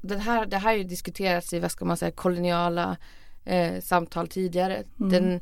den 0.00 0.20
här, 0.20 0.46
det 0.46 0.56
här 0.56 0.70
har 0.70 0.76
ju 0.76 0.84
diskuterats 0.84 1.52
i 1.52 1.60
vad 1.60 1.70
ska 1.70 1.84
man 1.84 1.96
säga 1.96 2.10
koloniala 2.10 2.96
eh, 3.44 3.80
samtal 3.80 4.28
tidigare. 4.28 4.84
Mm. 5.00 5.12
Den 5.12 5.40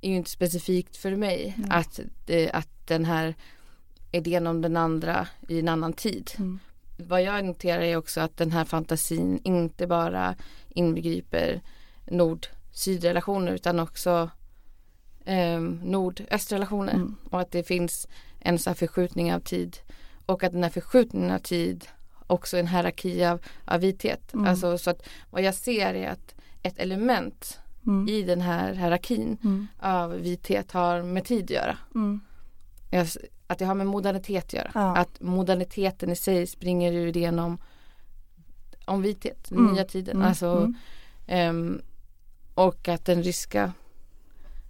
är 0.00 0.10
ju 0.10 0.16
inte 0.16 0.30
specifikt 0.30 0.96
för 0.96 1.16
mig 1.16 1.54
mm. 1.56 1.70
att, 1.70 2.00
eh, 2.26 2.50
att 2.52 2.68
den 2.86 3.04
här 3.04 3.34
idén 4.12 4.46
om 4.46 4.62
den 4.62 4.76
andra 4.76 5.28
i 5.48 5.58
en 5.58 5.68
annan 5.68 5.92
tid. 5.92 6.30
Mm. 6.38 6.58
Vad 6.96 7.22
jag 7.22 7.44
noterar 7.44 7.80
är 7.80 7.96
också 7.96 8.20
att 8.20 8.36
den 8.36 8.52
här 8.52 8.64
fantasin 8.64 9.40
inte 9.44 9.86
bara 9.86 10.34
inbegriper 10.68 11.60
nord-sydrelationer 12.06 13.52
utan 13.52 13.80
också 13.80 14.30
eh, 15.28 15.60
nord-östrelationer 15.60 16.94
mm. 16.94 17.16
och 17.30 17.40
att 17.40 17.50
det 17.50 17.62
finns 17.62 18.08
en 18.40 18.58
sån 18.58 18.74
förskjutning 18.74 19.34
av 19.34 19.40
tid 19.40 19.76
och 20.26 20.44
att 20.44 20.52
den 20.52 20.62
här 20.62 20.70
förskjutningen 20.70 21.30
av 21.30 21.38
tid 21.38 21.88
också 22.26 22.56
en 22.56 22.66
hierarki 22.66 23.24
av, 23.24 23.40
av 23.64 23.80
vithet. 23.80 24.34
Mm. 24.34 24.46
Alltså 24.46 24.78
så 24.78 24.90
att 24.90 25.08
vad 25.30 25.42
jag 25.42 25.54
ser 25.54 25.94
är 25.94 26.10
att 26.10 26.34
ett 26.62 26.78
element 26.78 27.58
mm. 27.86 28.08
i 28.08 28.22
den 28.22 28.40
här 28.40 28.74
hierarkin 28.74 29.38
mm. 29.44 29.66
av 29.78 30.10
vithet 30.10 30.72
har 30.72 31.02
med 31.02 31.24
tid 31.24 31.44
att 31.44 31.50
göra. 31.50 31.78
Mm. 31.94 32.20
Att 33.46 33.58
det 33.58 33.64
har 33.64 33.74
med 33.74 33.86
modernitet 33.86 34.44
att 34.44 34.52
göra. 34.52 34.70
Ja. 34.74 34.96
Att 34.96 35.20
moderniteten 35.20 36.10
i 36.10 36.16
sig 36.16 36.46
springer 36.46 36.92
ur 36.92 37.06
idén 37.06 37.38
om, 37.38 37.58
om 38.84 39.02
vithet, 39.02 39.44
den 39.48 39.58
mm. 39.58 39.72
nya 39.72 39.84
tiden. 39.84 40.22
Alltså, 40.22 40.72
um, 41.28 41.80
och 42.54 42.88
att 42.88 43.04
den 43.04 43.22
ryska 43.22 43.72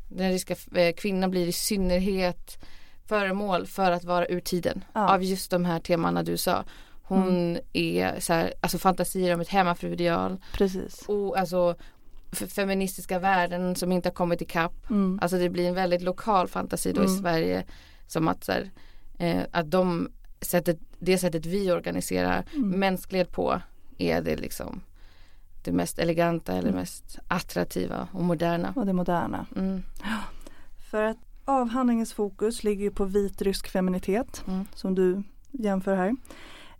den 0.08 0.32
ryska 0.32 0.56
eh, 0.74 0.94
kvinnan 0.94 1.30
blir 1.30 1.46
i 1.46 1.52
synnerhet 1.52 2.64
föremål 3.06 3.66
för 3.66 3.90
att 3.90 4.04
vara 4.04 4.26
ur 4.26 4.40
tiden 4.40 4.84
ja. 4.92 5.14
av 5.14 5.22
just 5.22 5.50
de 5.50 5.64
här 5.64 5.80
temana 5.80 6.22
du 6.22 6.36
sa. 6.36 6.64
Hon 7.02 7.28
mm. 7.28 7.62
är 7.72 8.20
så 8.20 8.32
här, 8.32 8.54
alltså 8.60 8.78
fantasier 8.78 9.34
om 9.34 9.40
ett 9.40 9.48
hemmafruideal. 9.48 10.40
Precis. 10.52 11.04
Och 11.08 11.38
alltså 11.38 11.76
feministiska 12.32 13.18
värden 13.18 13.76
som 13.76 13.92
inte 13.92 14.08
har 14.08 14.14
kommit 14.14 14.40
ikapp. 14.40 14.90
Mm. 14.90 15.18
Alltså 15.22 15.38
det 15.38 15.48
blir 15.48 15.68
en 15.68 15.74
väldigt 15.74 16.02
lokal 16.02 16.48
fantasi 16.48 16.92
då 16.92 17.00
mm. 17.00 17.14
i 17.14 17.18
Sverige. 17.18 17.64
Som 18.06 18.28
att, 18.28 18.44
så 18.44 18.52
här, 18.52 18.70
eh, 19.18 19.42
att 19.50 19.70
de 19.70 20.08
sättet, 20.40 20.78
det 20.98 21.18
sättet 21.18 21.46
vi 21.46 21.72
organiserar 21.72 22.44
mm. 22.54 22.70
mänsklighet 22.70 23.32
på 23.32 23.60
är 23.98 24.22
det 24.22 24.36
liksom 24.36 24.80
det 25.64 25.72
mest 25.72 25.98
eleganta 25.98 26.52
eller 26.52 26.68
mm. 26.68 26.80
mest 26.80 27.18
attraktiva 27.28 28.08
och 28.12 28.24
moderna. 28.24 28.72
Och 28.76 28.86
det 28.86 28.92
moderna. 28.92 29.46
Mm. 29.56 29.82
För 30.90 31.02
att 31.02 31.18
avhandlingens 31.44 32.12
fokus 32.12 32.64
ligger 32.64 32.90
på 32.90 33.04
vit 33.04 33.42
rysk 33.42 33.68
feminitet 33.68 34.44
mm. 34.46 34.64
som 34.74 34.94
du 34.94 35.22
jämför 35.50 35.96
här. 35.96 36.16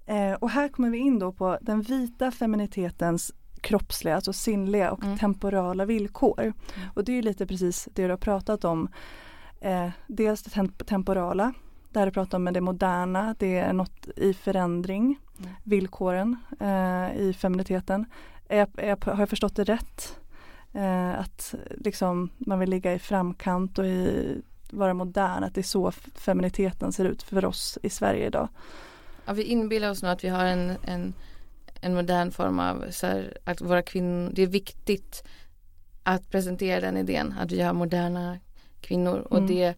Eh, 0.07 0.35
och 0.35 0.51
här 0.51 0.69
kommer 0.69 0.91
vi 0.91 0.99
in 0.99 1.19
då 1.19 1.33
på 1.33 1.59
den 1.61 1.83
vita 1.83 2.31
feminitetens 2.31 3.33
kroppsliga, 3.61 4.15
alltså 4.15 4.33
sinnliga 4.33 4.93
och 4.93 5.05
mm. 5.05 5.19
temporala 5.19 5.85
villkor. 5.85 6.41
Mm. 6.41 6.55
Och 6.95 7.05
det 7.05 7.13
är 7.19 7.23
lite 7.23 7.47
precis 7.47 7.89
det 7.95 8.05
du 8.05 8.11
har 8.11 8.17
pratat 8.17 8.65
om. 8.65 8.89
Eh, 9.61 9.89
dels 10.07 10.43
det 10.43 10.51
temp 10.51 10.87
temporala, 10.87 11.53
där 11.93 12.07
du 12.07 12.13
pratar 12.13 12.39
om 12.39 12.45
det 12.45 12.61
moderna, 12.61 13.35
det 13.39 13.59
är 13.59 13.73
något 13.73 14.09
i 14.17 14.35
förändring, 14.35 15.19
mm. 15.39 15.51
villkoren 15.65 16.37
eh, 16.61 17.17
i 17.17 17.35
feminiteten. 17.39 18.07
Är, 18.49 18.67
är, 18.77 19.13
har 19.13 19.23
jag 19.23 19.29
förstått 19.29 19.57
det 19.57 19.65
rätt? 19.65 20.19
Eh, 20.73 21.19
att 21.19 21.55
liksom 21.71 22.31
man 22.39 22.59
vill 22.59 22.71
ligga 22.71 22.95
i 22.95 22.99
framkant 22.99 23.79
och 23.79 23.87
i, 23.87 24.43
vara 24.71 24.95
modern, 24.95 25.45
att 25.45 25.55
det 25.55 25.61
är 25.61 25.63
så 25.63 25.91
feminiteten 26.15 26.93
ser 26.93 27.05
ut 27.05 27.23
för 27.23 27.45
oss 27.45 27.79
i 27.83 27.91
Sverige 27.91 28.27
idag. 28.27 28.49
Ja, 29.27 29.33
vi 29.33 29.43
inbillar 29.43 29.91
oss 29.91 30.03
nog 30.03 30.13
att 30.13 30.25
vi 30.25 30.29
har 30.29 30.45
en, 30.45 30.77
en, 30.83 31.15
en 31.81 31.95
modern 31.95 32.31
form 32.31 32.59
av 32.59 32.85
så 32.91 33.07
här, 33.07 33.39
att 33.45 33.61
våra 33.61 33.83
kvinnor, 33.83 34.31
det 34.35 34.43
är 34.43 34.47
viktigt 34.47 35.25
att 36.03 36.31
presentera 36.31 36.81
den 36.81 36.97
idén 36.97 37.35
att 37.41 37.53
vi 37.53 37.61
har 37.61 37.73
moderna 37.73 38.39
kvinnor 38.81 39.19
och 39.31 39.39
mm. 39.39 39.49
det 39.49 39.75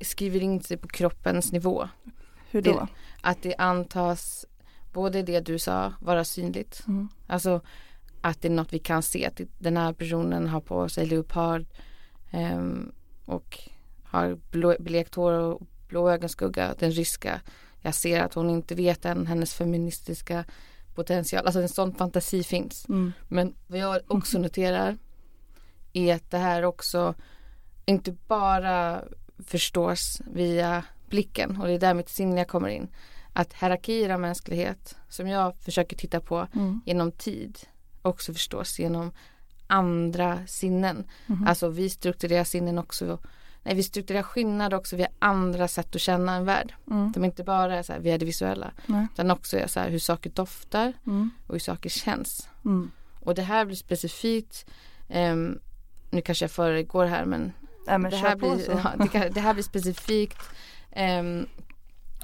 skriver 0.00 0.42
in 0.42 0.62
sig 0.62 0.76
på 0.76 0.88
kroppens 0.88 1.52
nivå. 1.52 1.88
Hur 2.50 2.62
då? 2.62 2.72
Det, 2.72 2.86
att 3.20 3.42
det 3.42 3.54
antas 3.58 4.46
både 4.92 5.22
det 5.22 5.40
du 5.40 5.58
sa 5.58 5.92
vara 6.00 6.24
synligt. 6.24 6.84
Mm. 6.86 7.08
Alltså 7.26 7.60
att 8.26 8.42
det 8.42 8.48
är 8.48 8.52
något 8.52 8.72
vi 8.72 8.78
kan 8.78 9.02
se. 9.02 9.26
Att 9.26 9.40
den 9.58 9.76
här 9.76 9.92
personen 9.92 10.46
har 10.46 10.60
på 10.60 10.88
sig 10.88 11.06
leopard 11.06 11.64
um, 12.32 12.92
och 13.24 13.58
har 14.04 14.38
blå, 14.50 14.76
blekt 14.78 15.14
hår 15.14 15.32
och 15.32 15.62
blå 15.88 16.10
ögonskugga. 16.10 16.74
Den 16.78 16.90
ryska. 16.90 17.40
Jag 17.80 17.94
ser 17.94 18.20
att 18.20 18.34
hon 18.34 18.50
inte 18.50 18.74
vet 18.74 19.04
än 19.04 19.26
hennes 19.26 19.54
feministiska 19.54 20.44
potential. 20.94 21.46
Alltså 21.46 21.60
en 21.60 21.68
sån 21.68 21.94
fantasi 21.94 22.42
finns. 22.42 22.88
Mm. 22.88 23.12
Men 23.28 23.54
vad 23.66 23.78
jag 23.78 24.00
också 24.06 24.38
noterar 24.38 24.96
är 25.92 26.14
att 26.14 26.30
det 26.30 26.38
här 26.38 26.62
också 26.64 27.14
inte 27.84 28.12
bara 28.12 29.04
förstås 29.38 30.20
via 30.26 30.84
blicken 31.08 31.60
och 31.60 31.66
det 31.66 31.72
är 31.72 31.78
där 31.78 31.94
mitt 31.94 32.08
sinnliga 32.08 32.44
kommer 32.44 32.68
in. 32.68 32.88
Att 33.32 33.52
hierarkier 33.52 34.10
av 34.10 34.20
mänsklighet 34.20 34.96
som 35.08 35.28
jag 35.28 35.56
försöker 35.56 35.96
titta 35.96 36.20
på 36.20 36.46
mm. 36.54 36.80
genom 36.86 37.12
tid 37.12 37.58
också 38.06 38.32
förstås 38.32 38.78
genom 38.78 39.12
andra 39.66 40.46
sinnen. 40.46 41.04
Mm. 41.26 41.46
Alltså 41.46 41.68
vi 41.68 41.90
strukturerar 41.90 42.44
sinnen 42.44 42.78
också 42.78 43.18
Nej, 43.66 43.74
vi 43.74 43.82
strukturerar 43.82 44.22
skillnad 44.22 44.74
också 44.74 44.96
via 44.96 45.08
andra 45.18 45.68
sätt 45.68 45.94
att 45.94 46.00
känna 46.00 46.34
en 46.34 46.44
värld. 46.44 46.74
Mm. 46.90 47.12
De 47.12 47.24
inte 47.24 47.44
bara 47.44 47.76
är 47.76 47.82
så 47.82 47.92
här 47.92 48.00
via 48.00 48.18
det 48.18 48.24
visuella. 48.24 48.70
Nej. 48.86 49.06
Utan 49.12 49.30
också 49.30 49.58
är 49.58 49.66
så 49.66 49.80
här 49.80 49.90
hur 49.90 49.98
saker 49.98 50.30
doftar 50.30 50.92
mm. 51.06 51.30
och 51.46 51.54
hur 51.54 51.58
saker 51.58 51.90
känns. 51.90 52.48
Mm. 52.64 52.90
Och 53.20 53.34
det 53.34 53.42
här 53.42 53.64
blir 53.64 53.76
specifikt 53.76 54.66
um, 55.08 55.60
Nu 56.10 56.20
kanske 56.20 56.44
jag 56.44 56.50
föregår 56.50 57.04
här 57.04 57.24
men, 57.24 57.52
ja, 57.86 57.98
men 57.98 58.10
det, 58.10 58.16
här 58.16 58.36
blir, 58.36 58.70
ja, 58.84 58.92
det, 58.98 59.08
kan, 59.08 59.32
det, 59.32 59.40
här 59.40 59.54
blir 59.54 59.64
specifikt 59.64 60.42
um, 60.96 61.46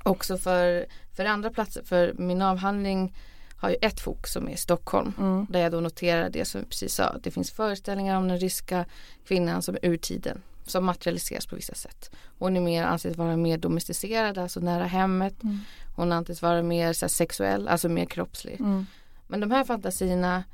också 0.02 0.38
för, 0.38 0.86
för 1.16 1.24
andra 1.24 1.50
platser. 1.50 1.82
För 1.82 2.14
min 2.18 2.42
avhandling 2.42 3.14
har 3.62 3.70
ju 3.70 3.76
ett 3.80 4.00
fokus 4.00 4.32
som 4.32 4.48
är 4.48 4.56
Stockholm. 4.56 5.12
Mm. 5.18 5.46
Där 5.50 5.60
jag 5.60 5.72
då 5.72 5.80
noterar 5.80 6.30
det 6.30 6.44
som 6.44 6.60
vi 6.60 6.66
precis 6.66 6.94
sa. 6.94 7.16
Det 7.22 7.30
finns 7.30 7.50
föreställningar 7.50 8.16
om 8.16 8.28
den 8.28 8.38
ryska 8.38 8.84
kvinnan 9.26 9.62
som 9.62 9.74
är 9.74 9.86
urtiden. 9.86 10.42
Som 10.66 10.84
materialiseras 10.84 11.46
på 11.46 11.56
vissa 11.56 11.74
sätt. 11.74 12.10
Hon 12.38 12.56
är 12.56 12.60
mer, 12.60 12.84
anses 12.84 13.16
vara 13.16 13.36
mer 13.36 13.58
domesticerad, 13.58 14.38
alltså 14.38 14.60
nära 14.60 14.84
hemmet. 14.84 15.42
Mm. 15.42 15.58
Hon 15.96 16.12
anses 16.12 16.42
vara 16.42 16.62
mer 16.62 16.92
så 16.92 17.04
här, 17.04 17.08
sexuell, 17.10 17.68
alltså 17.68 17.88
mer 17.88 18.04
kroppslig. 18.04 18.60
Mm. 18.60 18.86
Men 19.26 19.40
de 19.40 19.50
här 19.50 19.64
fantasierna 19.64 20.44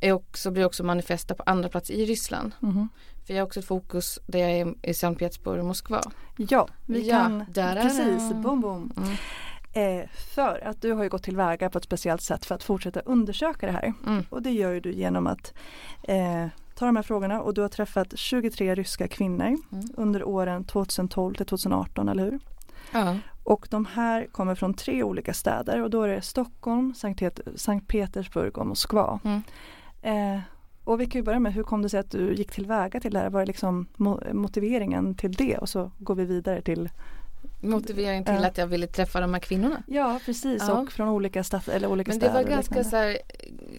är 0.00 0.12
också, 0.12 0.50
blir 0.50 0.64
också 0.64 0.84
manifesta 0.84 1.34
på 1.34 1.42
andra 1.46 1.68
platser 1.68 1.94
i 1.94 2.06
Ryssland. 2.06 2.52
Mm. 2.62 2.88
För 3.26 3.34
jag 3.34 3.40
har 3.40 3.46
också 3.46 3.60
ett 3.60 3.66
fokus 3.66 4.18
där 4.26 4.38
jag 4.38 4.50
är 4.50 4.74
i 4.82 4.94
Sankt 4.94 5.18
Petersburg 5.18 5.60
och 5.60 5.66
Moskva. 5.66 6.02
Ja, 6.36 6.68
vi 6.86 7.08
ja, 7.08 7.18
kan, 7.18 7.44
där 7.48 7.82
precis, 7.82 8.32
bom 8.32 8.60
bom. 8.60 8.92
Eh, 9.74 10.08
för 10.34 10.66
att 10.66 10.82
du 10.82 10.92
har 10.92 11.02
ju 11.02 11.08
gått 11.08 11.22
tillväga 11.22 11.70
på 11.70 11.78
ett 11.78 11.84
speciellt 11.84 12.22
sätt 12.22 12.44
för 12.44 12.54
att 12.54 12.62
fortsätta 12.62 13.00
undersöka 13.00 13.66
det 13.66 13.72
här. 13.72 13.92
Mm. 14.06 14.24
Och 14.30 14.42
det 14.42 14.50
gör 14.50 14.72
ju 14.72 14.80
du 14.80 14.92
genom 14.92 15.26
att 15.26 15.54
eh, 16.02 16.46
ta 16.74 16.86
de 16.86 16.96
här 16.96 17.02
frågorna 17.02 17.42
och 17.42 17.54
du 17.54 17.60
har 17.60 17.68
träffat 17.68 18.18
23 18.18 18.74
ryska 18.74 19.08
kvinnor 19.08 19.46
mm. 19.46 19.84
under 19.96 20.24
åren 20.24 20.64
2012 20.64 21.34
till 21.34 21.46
2018, 21.46 22.08
eller 22.08 22.24
hur? 22.24 22.38
Ja. 22.92 23.16
Och 23.44 23.66
de 23.70 23.86
här 23.86 24.26
kommer 24.32 24.54
från 24.54 24.74
tre 24.74 25.02
olika 25.02 25.34
städer 25.34 25.82
och 25.82 25.90
då 25.90 26.02
är 26.02 26.08
det 26.08 26.22
Stockholm, 26.22 26.94
Sankt, 26.94 27.22
Sankt 27.56 27.88
Petersburg 27.88 28.58
och 28.58 28.66
Moskva. 28.66 29.20
Mm. 29.24 29.42
Eh, 30.02 30.40
och 30.84 31.00
vi 31.00 31.06
kan 31.06 31.18
ju 31.18 31.24
börja 31.24 31.40
med, 31.40 31.52
hur 31.52 31.62
kom 31.62 31.82
det 31.82 31.88
sig 31.88 32.00
att 32.00 32.10
du 32.10 32.34
gick 32.34 32.52
tillväga 32.52 33.00
till 33.00 33.12
det 33.12 33.18
här? 33.18 33.30
Var 33.30 33.40
det 33.40 33.46
liksom 33.46 33.86
motiveringen 34.32 35.14
till 35.14 35.32
det? 35.32 35.58
Och 35.58 35.68
så 35.68 35.90
går 35.98 36.14
vi 36.14 36.24
vidare 36.24 36.62
till 36.62 36.90
Motivering 37.70 38.24
till 38.24 38.44
att 38.44 38.58
jag 38.58 38.66
ville 38.66 38.86
träffa 38.86 39.20
de 39.20 39.34
här 39.34 39.40
kvinnorna. 39.40 39.82
Ja 39.86 40.20
precis 40.24 40.62
uh. 40.62 40.70
och 40.70 40.92
från 40.92 41.08
olika, 41.08 41.44
stad, 41.44 41.62
eller 41.68 41.88
olika. 41.88 42.10
Men 42.10 42.18
det 42.18 42.28
var 42.28 42.42
ganska 42.42 42.84
så 42.84 42.96
här 42.96 43.18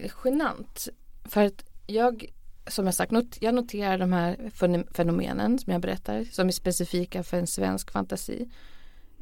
eh, 0.02 0.10
genant. 0.24 0.88
För 1.24 1.44
att 1.44 1.64
jag 1.86 2.32
som 2.66 2.84
jag 2.86 2.94
sagt, 2.94 3.12
not, 3.12 3.42
jag 3.42 3.54
noterar 3.54 3.98
de 3.98 4.12
här 4.12 4.50
fenomenen 4.94 5.58
som 5.58 5.72
jag 5.72 5.82
berättar 5.82 6.24
som 6.24 6.48
är 6.48 6.52
specifika 6.52 7.22
för 7.22 7.36
en 7.36 7.46
svensk 7.46 7.90
fantasi. 7.90 8.48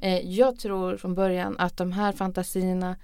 Eh, 0.00 0.18
jag 0.18 0.58
tror 0.58 0.96
från 0.96 1.14
början 1.14 1.56
att 1.58 1.76
de 1.76 1.92
här 1.92 2.12
fantasierna 2.12 2.96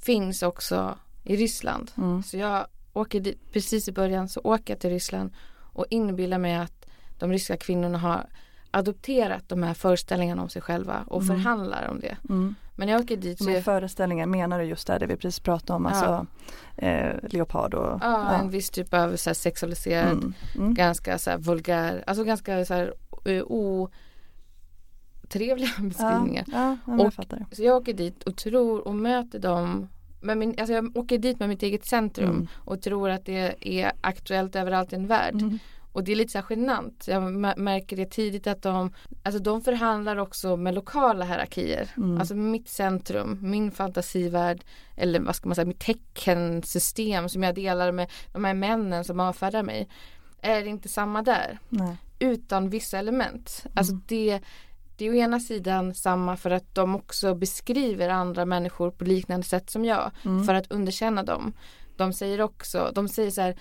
finns 0.00 0.42
också 0.42 0.98
i 1.24 1.36
Ryssland. 1.36 1.90
Mm. 1.96 2.22
Så 2.22 2.36
jag 2.36 2.66
åker 2.92 3.20
dit, 3.20 3.52
precis 3.52 3.88
i 3.88 3.92
början 3.92 4.28
så 4.28 4.40
åker 4.44 4.72
jag 4.72 4.80
till 4.80 4.90
Ryssland 4.90 5.32
och 5.72 5.86
inbillar 5.90 6.38
mig 6.38 6.56
att 6.56 6.86
de 7.18 7.32
ryska 7.32 7.56
kvinnorna 7.56 7.98
har 7.98 8.26
adopterat 8.70 9.48
de 9.48 9.62
här 9.62 9.74
föreställningarna 9.74 10.42
om 10.42 10.48
sig 10.48 10.62
själva 10.62 11.04
och 11.06 11.22
mm. 11.22 11.36
förhandlar 11.36 11.88
om 11.90 12.00
det. 12.00 12.16
Mm. 12.28 12.54
Men 12.78 12.88
jag 12.88 13.00
åker 13.00 13.16
dit. 13.16 13.40
Med 13.40 13.56
jag... 13.56 13.64
föreställningar 13.64 14.26
menar 14.26 14.58
du 14.58 14.64
just 14.64 14.86
det, 14.86 14.98
det 14.98 15.06
vi 15.06 15.16
precis 15.16 15.40
pratade 15.40 15.76
om, 15.76 15.84
ja. 15.84 15.90
alltså 15.90 16.26
eh, 16.76 17.16
leopard 17.22 17.74
och 17.74 17.86
ja, 17.86 17.98
ja, 18.02 18.32
en 18.32 18.50
viss 18.50 18.70
typ 18.70 18.94
av 18.94 19.16
så 19.16 19.30
här, 19.30 19.34
sexualiserad, 19.34 20.12
mm. 20.12 20.34
Mm. 20.56 20.74
ganska 20.74 21.18
så 21.18 21.30
här, 21.30 21.38
vulgär, 21.38 22.04
alltså 22.06 22.24
ganska 22.24 22.64
så 22.64 22.74
här 22.74 22.94
otrevliga 25.22 25.70
beskrivningar. 25.78 26.44
Ja, 26.46 26.76
ja, 26.86 27.06
och, 27.06 27.14
så 27.52 27.62
jag 27.62 27.76
åker 27.76 27.92
dit 27.92 28.22
och 28.22 28.36
tror 28.36 28.88
och 28.88 28.94
möter 28.94 29.38
dem 29.38 29.88
med 30.20 30.38
min, 30.38 30.54
alltså 30.58 30.72
jag 30.72 30.96
åker 30.96 31.18
dit 31.18 31.38
med 31.38 31.48
mitt 31.48 31.62
eget 31.62 31.86
centrum 31.86 32.30
mm. 32.30 32.48
och 32.54 32.82
tror 32.82 33.10
att 33.10 33.24
det 33.24 33.54
är 33.60 33.92
aktuellt 34.00 34.56
överallt 34.56 34.92
i 34.92 34.96
en 34.96 35.06
värld. 35.06 35.42
Och 35.98 36.04
det 36.04 36.12
är 36.12 36.16
lite 36.16 36.32
så 36.32 36.42
genant. 36.50 37.08
Jag 37.08 37.22
märker 37.58 37.96
det 37.96 38.10
tidigt 38.10 38.46
att 38.46 38.62
de, 38.62 38.92
alltså 39.22 39.42
de 39.42 39.60
förhandlar 39.60 40.16
också 40.16 40.56
med 40.56 40.74
lokala 40.74 41.24
hierarkier. 41.24 41.90
Mm. 41.96 42.18
Alltså 42.18 42.34
mitt 42.34 42.68
centrum, 42.68 43.38
min 43.42 43.70
fantasivärld 43.70 44.64
eller 44.96 45.20
vad 45.20 45.36
ska 45.36 45.48
man 45.48 45.54
säga, 45.54 45.66
mitt 45.66 45.80
teckensystem 45.80 47.28
som 47.28 47.42
jag 47.42 47.54
delar 47.54 47.92
med 47.92 48.10
de 48.32 48.44
här 48.44 48.54
männen 48.54 49.04
som 49.04 49.20
avfärdar 49.20 49.62
mig. 49.62 49.88
Är 50.40 50.64
inte 50.64 50.88
samma 50.88 51.22
där. 51.22 51.58
Nej. 51.68 51.96
Utan 52.18 52.70
vissa 52.70 52.98
element. 52.98 53.62
Mm. 53.64 53.72
Alltså 53.76 53.94
det, 54.06 54.40
det 54.96 55.06
är 55.06 55.10
å 55.10 55.14
ena 55.14 55.40
sidan 55.40 55.94
samma 55.94 56.36
för 56.36 56.50
att 56.50 56.74
de 56.74 56.96
också 56.96 57.34
beskriver 57.34 58.08
andra 58.08 58.44
människor 58.44 58.90
på 58.90 59.04
liknande 59.04 59.46
sätt 59.46 59.70
som 59.70 59.84
jag. 59.84 60.10
Mm. 60.24 60.44
För 60.44 60.54
att 60.54 60.72
underkänna 60.72 61.22
dem. 61.22 61.52
De 61.96 62.12
säger 62.12 62.40
också, 62.40 62.92
de 62.94 63.08
säger 63.08 63.30
så 63.30 63.40
här 63.40 63.56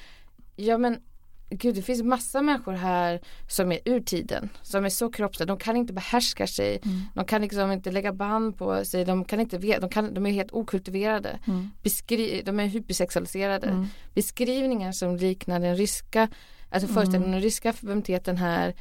Ja 0.56 0.78
men 0.78 1.02
Gud 1.50 1.76
det 1.76 1.82
finns 1.82 2.04
massa 2.04 2.42
människor 2.42 2.74
här 2.74 3.22
som 3.48 3.72
är 3.72 3.80
ur 3.86 4.00
tiden. 4.00 4.50
Som 4.62 4.86
är 4.86 4.90
så 4.90 5.12
kroppsliga. 5.12 5.48
De 5.48 5.58
kan 5.58 5.78
inte 5.78 5.94
behärska 5.94 6.48
sig. 6.48 6.80
Mm. 6.84 7.02
De 7.14 7.26
kan 7.26 7.42
liksom 7.42 7.72
inte 7.72 7.92
lägga 7.92 8.14
band 8.14 8.58
på 8.58 8.86
sig. 8.86 9.06
De, 9.06 9.26
kan 9.26 9.40
inte, 9.40 9.58
de, 9.58 9.90
kan, 9.90 10.14
de 10.14 10.26
är 10.26 10.32
helt 10.32 10.52
okultiverade. 10.52 11.40
Mm. 11.48 11.70
Beskri, 11.84 12.42
de 12.46 12.60
är 12.60 12.66
hypersexualiserade. 12.66 13.68
Mm. 13.68 13.88
Beskrivningar 14.14 14.92
som 14.92 15.16
liknar 15.16 15.60
den 15.60 15.76
ryska, 15.76 16.28
alltså 16.70 16.88
föreställningen 16.88 17.32
den 17.32 17.42
ryska 17.42 17.74
feminiteten 17.74 18.38
här 18.38 18.74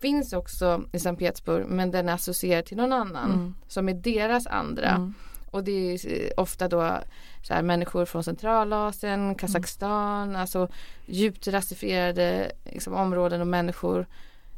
finns 0.00 0.32
också 0.32 0.84
i 0.92 0.98
Sankt 0.98 1.18
Petersburg 1.18 1.66
men 1.66 1.90
den 1.90 2.08
är 2.08 2.12
associerad 2.12 2.64
till 2.64 2.76
någon 2.76 2.92
annan 2.92 3.32
mm. 3.32 3.54
som 3.68 3.88
är 3.88 3.94
deras 3.94 4.46
andra. 4.46 5.12
Mm. 5.54 5.58
och 5.58 5.64
det 5.64 5.94
är 5.94 6.40
ofta 6.40 6.68
då 6.68 6.98
så 7.42 7.54
här, 7.54 7.62
människor 7.62 8.04
från 8.04 8.24
Centralasien, 8.24 9.34
Kazakstan, 9.34 10.28
mm. 10.28 10.40
alltså 10.40 10.68
djupt 11.06 11.48
rasifierade 11.48 12.52
liksom, 12.64 12.94
områden 12.94 13.40
och 13.40 13.46
människor 13.46 14.06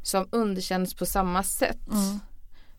som 0.03 0.27
underkänns 0.31 0.93
på 0.93 1.05
samma 1.05 1.43
sätt. 1.43 1.87
Mm. 1.91 2.19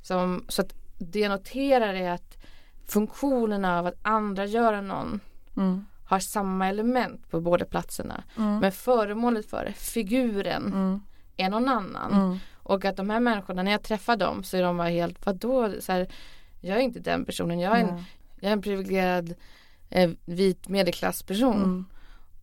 Som, 0.03 0.45
så 0.49 0.63
att 0.63 0.75
det 0.99 1.21
jag 1.21 1.31
noterar 1.31 1.95
är 1.95 2.11
att 2.11 2.39
funktionen 2.87 3.65
av 3.65 3.87
att 3.87 3.99
andra 4.03 4.47
göra 4.47 4.81
någon 4.81 5.21
mm. 5.57 5.85
har 6.05 6.19
samma 6.19 6.69
element 6.69 7.31
på 7.31 7.41
båda 7.41 7.65
platserna. 7.65 8.25
Mm. 8.37 8.59
Men 8.59 8.73
föremålet 8.73 9.51
för 9.51 9.65
det, 9.65 9.73
figuren, 9.73 10.67
mm. 10.67 11.01
är 11.37 11.51
någon 11.51 11.69
annan. 11.69 12.13
Mm. 12.13 12.39
Och 12.69 12.85
att 12.85 12.97
de 12.97 13.11
här 13.11 13.21
människorna, 13.21 13.63
när 13.63 13.71
jag 13.71 13.83
träffar 13.83 14.17
dem 14.17 14.45
så 14.45 14.57
är 14.57 14.63
de 14.63 14.77
bara 14.77 14.89
helt, 14.89 15.27
vadå, 15.27 15.73
så 15.81 15.93
här, 15.93 16.09
jag 16.61 16.77
är 16.77 16.81
inte 16.81 17.01
den 17.01 17.25
personen, 17.25 17.61
jag 17.61 17.79
är 17.79 17.81
en, 17.81 18.05
jag 18.41 18.49
är 18.49 18.53
en 18.53 18.63
privilegierad 18.63 19.35
eh, 19.91 20.11
vit 20.25 20.69
medelklassperson. 20.69 21.57
Mm. 21.57 21.85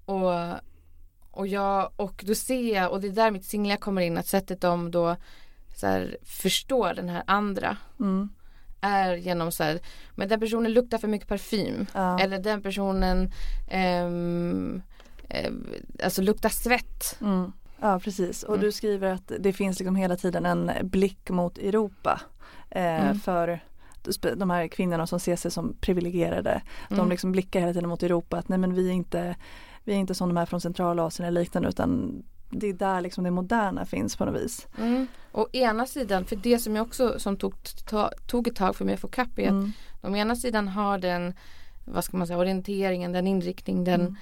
Och, 0.05 0.59
och, 1.31 1.47
jag, 1.47 1.91
och 1.95 2.23
då 2.27 2.35
ser 2.35 2.75
jag, 2.75 2.91
och 2.91 3.01
det 3.01 3.07
är 3.07 3.11
där 3.11 3.31
mitt 3.31 3.45
singliga 3.45 3.77
kommer 3.77 4.01
in, 4.01 4.17
att 4.17 4.27
sättet 4.27 4.61
de 4.61 4.91
då 4.91 5.15
så 5.75 5.87
här, 5.87 6.17
förstår 6.23 6.93
den 6.93 7.09
här 7.09 7.23
andra 7.27 7.77
mm. 7.99 8.29
är 8.81 9.15
genom 9.15 9.51
så 9.51 9.63
här, 9.63 9.79
men 10.15 10.29
den 10.29 10.39
personen 10.39 10.73
luktar 10.73 10.97
för 10.97 11.07
mycket 11.07 11.27
parfym. 11.27 11.85
Ja. 11.93 12.19
Eller 12.19 12.39
den 12.39 12.61
personen 12.61 13.31
ehm, 13.67 14.81
eh, 15.29 15.51
alltså 16.03 16.21
luktar 16.21 16.49
svett. 16.49 17.17
Mm. 17.21 17.51
Ja 17.79 17.99
precis 17.99 18.43
och 18.43 18.53
mm. 18.53 18.65
du 18.65 18.71
skriver 18.71 19.11
att 19.11 19.31
det 19.39 19.53
finns 19.53 19.79
liksom 19.79 19.95
hela 19.95 20.15
tiden 20.15 20.45
en 20.45 20.71
blick 20.83 21.29
mot 21.29 21.57
Europa 21.57 22.21
eh, 22.69 23.05
mm. 23.05 23.19
för 23.19 23.63
de 24.35 24.49
här 24.49 24.67
kvinnorna 24.67 25.07
som 25.07 25.19
ser 25.19 25.35
sig 25.35 25.51
som 25.51 25.75
privilegierade. 25.81 26.61
Mm. 26.89 26.97
De 26.97 27.09
liksom 27.09 27.31
blickar 27.31 27.59
hela 27.59 27.73
tiden 27.73 27.89
mot 27.89 28.03
Europa 28.03 28.37
att 28.37 28.49
nej 28.49 28.59
men 28.59 28.73
vi 28.73 28.89
är 28.89 28.93
inte, 28.93 29.35
vi 29.83 29.93
är 29.93 29.97
inte 29.97 30.15
som 30.15 30.29
de 30.29 30.37
här 30.37 30.45
från 30.45 30.61
Centralasien 30.61 31.27
eller 31.27 31.41
liknande 31.41 31.69
utan 31.69 32.23
det 32.49 32.67
är 32.67 32.73
där 32.73 33.01
liksom 33.01 33.23
det 33.23 33.31
moderna 33.31 33.85
finns 33.85 34.15
på 34.15 34.25
något 34.25 34.41
vis. 34.41 34.67
Mm. 34.77 35.07
Ena 35.51 35.85
sidan, 35.85 36.25
för 36.25 36.35
det 36.35 36.59
som 36.59 36.75
jag 36.75 36.87
också 36.87 37.19
som 37.19 37.37
tog, 37.37 37.53
ta, 37.85 38.11
tog 38.27 38.47
ett 38.47 38.55
tag 38.55 38.75
för 38.75 38.85
mig 38.85 38.93
att 38.93 38.99
få 38.99 39.07
kapp 39.07 39.39
är 39.39 39.43
att 39.43 39.49
mm. 39.49 39.71
de 40.01 40.15
ena 40.15 40.35
sidan 40.35 40.67
har 40.67 40.97
den 40.97 41.33
vad 41.85 42.03
ska 42.03 42.17
man 42.17 42.27
säga, 42.27 42.39
orienteringen, 42.39 43.11
den 43.11 43.27
inriktning, 43.27 43.83
den 43.83 44.01
mm. 44.01 44.15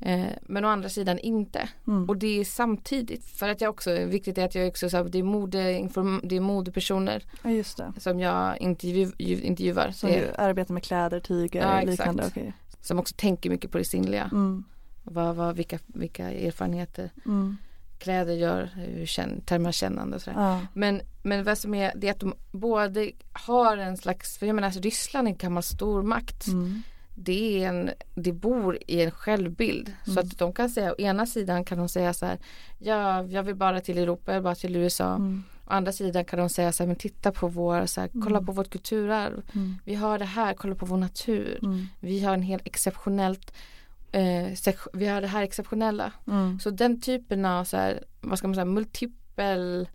Eh, 0.00 0.26
men 0.42 0.64
å 0.64 0.68
andra 0.68 0.88
sidan 0.88 1.18
inte. 1.18 1.68
Mm. 1.86 2.08
Och 2.08 2.16
det 2.16 2.40
är 2.40 2.44
samtidigt. 2.44 3.24
För 3.24 3.48
att 3.48 3.60
jag 3.60 3.70
också, 3.70 4.04
viktigt 4.04 4.38
är 4.38 4.44
att 4.44 4.54
jag 4.54 4.68
också, 4.68 4.90
så 4.90 5.02
det, 5.02 5.18
är 5.18 5.22
mode, 5.22 5.88
det 6.22 6.36
är 6.36 6.40
modepersoner 6.40 7.24
ja, 7.42 7.92
som 7.96 8.20
jag 8.20 8.58
intervju, 8.58 9.12
intervjuar. 9.18 9.90
Som 9.90 10.10
du 10.10 10.30
arbetar 10.38 10.74
med 10.74 10.82
kläder, 10.82 11.20
tyger, 11.20 11.60
ja, 11.60 11.82
liknande. 11.82 12.26
Okay. 12.26 12.52
Som 12.80 12.98
också 12.98 13.14
tänker 13.18 13.50
mycket 13.50 13.70
på 13.70 13.78
det 13.78 13.84
sinnliga. 13.84 14.30
Mm. 14.32 14.64
Vad, 15.02 15.36
vad, 15.36 15.56
vilka, 15.56 15.78
vilka 15.86 16.30
erfarenheter 16.30 17.10
mm. 17.26 17.56
kläder 17.98 18.34
gör, 18.34 18.70
hur 18.74 19.40
termer 19.40 19.72
kännande 19.72 20.16
och 20.16 20.22
sådär. 20.22 20.40
Ja. 20.40 20.60
Men, 20.74 21.00
men 21.22 21.44
vad 21.44 21.58
som 21.58 21.74
är 21.74 21.92
det 21.96 22.08
är 22.08 22.10
att 22.10 22.20
de 22.20 22.34
både 22.50 23.10
har 23.32 23.76
en 23.76 23.96
slags, 23.96 24.38
för 24.38 24.46
jag 24.46 24.54
menar 24.54 24.68
alltså 24.68 24.80
Ryssland 24.80 25.28
är 25.28 25.32
en 25.32 25.36
gammal 25.36 25.62
stormakt. 25.62 26.46
Mm 26.46 26.82
det, 27.24 27.64
är 27.64 27.68
en, 27.68 27.90
det 28.14 28.32
bor 28.32 28.78
i 28.86 29.02
en 29.02 29.10
självbild. 29.10 29.88
Mm. 29.88 30.14
Så 30.14 30.20
att 30.20 30.38
de 30.38 30.52
kan 30.52 30.70
säga, 30.70 30.92
å 30.92 30.94
ena 30.98 31.26
sidan 31.26 31.64
kan 31.64 31.78
de 31.78 31.88
säga 31.88 32.12
så 32.12 32.26
här, 32.26 32.38
ja, 32.78 33.22
jag 33.22 33.42
vill 33.42 33.54
bara 33.54 33.80
till 33.80 33.98
Europa, 33.98 34.32
jag 34.32 34.40
vill 34.40 34.44
bara 34.44 34.54
till 34.54 34.76
USA. 34.76 35.14
Mm. 35.14 35.42
Å 35.66 35.70
andra 35.70 35.92
sidan 35.92 36.24
kan 36.24 36.38
de 36.38 36.48
säga 36.48 36.72
så 36.72 36.82
här, 36.82 36.88
men 36.88 36.96
titta 36.96 37.32
på 37.32 37.48
vår, 37.48 37.86
så 37.86 38.00
här, 38.00 38.10
kolla 38.12 38.38
mm. 38.38 38.46
på 38.46 38.52
vårt 38.52 38.70
kulturarv. 38.70 39.42
Mm. 39.54 39.76
Vi 39.84 39.94
har 39.94 40.18
det 40.18 40.24
här, 40.24 40.54
kolla 40.54 40.74
på 40.74 40.86
vår 40.86 40.96
natur. 40.96 41.58
Mm. 41.62 41.86
Vi 42.00 42.20
har 42.20 42.34
en 42.34 42.42
helt 42.42 42.66
exceptionellt 42.66 43.52
eh, 44.12 44.74
vi 44.92 45.06
har 45.06 45.20
det 45.20 45.26
här 45.26 45.42
exceptionella. 45.42 46.12
Så 46.62 46.70
den 46.70 47.00
typen 47.00 47.44
av 47.44 47.64
så 47.64 47.76
här, 47.76 48.04
vad 48.20 48.38
ska 48.38 48.48
man 48.48 48.54
säga, 48.54 48.64
multipel 48.64 49.88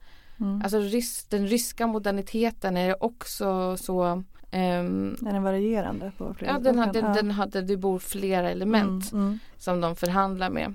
Alltså 0.63 0.79
rys, 0.79 1.25
den 1.29 1.47
ryska 1.47 1.87
moderniteten 1.87 2.77
är 2.77 3.03
också 3.03 3.77
så 3.77 4.23
Um, 4.55 5.17
är 5.27 5.33
den 5.33 5.43
varierande? 5.43 6.11
På 6.17 6.33
flera 6.33 6.51
ja, 6.51 6.59
den 6.59 6.79
hade, 6.79 6.99
ja. 6.99 7.07
den 7.07 7.31
hade, 7.31 7.61
det 7.61 7.77
bor 7.77 7.99
flera 7.99 8.49
element 8.49 9.11
mm, 9.11 9.25
mm. 9.25 9.39
som 9.57 9.81
de 9.81 9.95
förhandlar 9.95 10.49
med. 10.49 10.73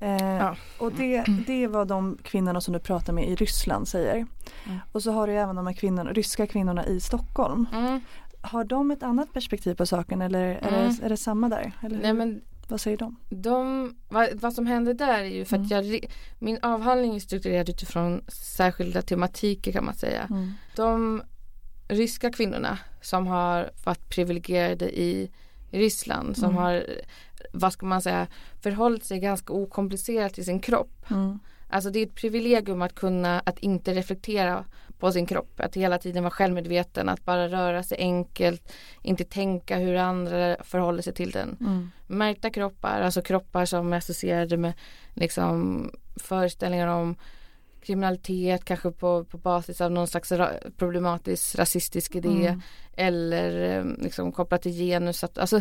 Eh, 0.00 0.36
ja. 0.36 0.56
Och 0.78 0.92
det, 0.92 1.24
det 1.46 1.64
är 1.64 1.68
vad 1.68 1.88
de 1.88 2.18
kvinnorna 2.22 2.60
som 2.60 2.74
du 2.74 2.80
pratar 2.80 3.12
med 3.12 3.28
i 3.28 3.34
Ryssland 3.34 3.88
säger. 3.88 4.14
Mm. 4.14 4.78
Och 4.92 5.02
så 5.02 5.12
har 5.12 5.26
du 5.26 5.32
även 5.32 5.56
de 5.56 5.66
här 5.66 5.74
kvinnorna, 5.74 6.12
ryska 6.12 6.46
kvinnorna 6.46 6.86
i 6.86 7.00
Stockholm. 7.00 7.66
Mm. 7.72 8.00
Har 8.40 8.64
de 8.64 8.90
ett 8.90 9.02
annat 9.02 9.32
perspektiv 9.32 9.74
på 9.74 9.86
saken 9.86 10.22
eller 10.22 10.42
är, 10.42 10.70
det, 10.70 10.76
mm. 10.76 10.96
är 11.02 11.08
det 11.08 11.16
samma 11.16 11.48
där? 11.48 11.72
Eller 11.82 11.98
Nej, 11.98 12.12
men 12.12 12.40
vad 12.68 12.80
säger 12.80 12.96
de? 12.96 13.16
de 13.30 13.94
vad, 14.08 14.28
vad 14.34 14.52
som 14.52 14.66
händer 14.66 14.94
där 14.94 15.18
är 15.18 15.24
ju 15.24 15.44
för 15.44 15.56
att 15.56 15.72
mm. 15.72 15.86
jag, 15.86 16.04
min 16.38 16.58
avhandling 16.62 17.14
är 17.14 17.20
strukturerad 17.20 17.68
utifrån 17.68 18.24
särskilda 18.28 19.02
tematiker 19.02 19.72
kan 19.72 19.84
man 19.84 19.94
säga. 19.94 20.28
De 20.76 21.22
ryska 21.92 22.30
kvinnorna 22.30 22.78
som 23.00 23.26
har 23.26 23.70
varit 23.84 24.08
privilegierade 24.08 25.00
i 25.00 25.30
Ryssland 25.70 26.36
som 26.36 26.50
mm. 26.50 26.56
har, 26.56 26.86
vad 27.52 27.72
ska 27.72 27.86
man 27.86 28.02
säga, 28.02 28.26
förhållit 28.62 29.04
sig 29.04 29.18
ganska 29.18 29.52
okomplicerat 29.52 30.34
till 30.34 30.44
sin 30.44 30.60
kropp. 30.60 31.10
Mm. 31.10 31.38
Alltså 31.68 31.90
det 31.90 31.98
är 31.98 32.06
ett 32.06 32.14
privilegium 32.14 32.82
att 32.82 32.94
kunna, 32.94 33.40
att 33.40 33.58
inte 33.58 33.94
reflektera 33.94 34.64
på 34.98 35.12
sin 35.12 35.26
kropp, 35.26 35.60
att 35.60 35.76
hela 35.76 35.98
tiden 35.98 36.22
vara 36.22 36.30
självmedveten, 36.30 37.08
att 37.08 37.24
bara 37.24 37.48
röra 37.48 37.82
sig 37.82 37.98
enkelt, 37.98 38.72
inte 39.02 39.24
tänka 39.24 39.78
hur 39.78 39.94
andra 39.94 40.56
förhåller 40.64 41.02
sig 41.02 41.14
till 41.14 41.30
den. 41.30 41.56
Mm. 41.60 41.90
Märkta 42.06 42.50
kroppar, 42.50 43.00
alltså 43.00 43.22
kroppar 43.22 43.64
som 43.64 43.92
är 43.92 43.96
associerade 43.96 44.56
med 44.56 44.72
liksom 45.14 45.90
föreställningar 46.16 46.86
om 46.86 47.16
kriminalitet 47.82 48.64
kanske 48.64 48.90
på, 48.90 49.24
på 49.24 49.38
basis 49.38 49.80
av 49.80 49.90
någon 49.90 50.06
slags 50.06 50.32
ra 50.32 50.50
problematisk 50.76 51.58
rasistisk 51.58 52.14
idé 52.14 52.46
mm. 52.46 52.62
eller 52.96 53.78
eh, 53.78 53.84
liksom 53.98 54.32
kopplat 54.32 54.62
till 54.62 54.72
genus. 54.72 55.24
Att, 55.24 55.38
alltså 55.38 55.60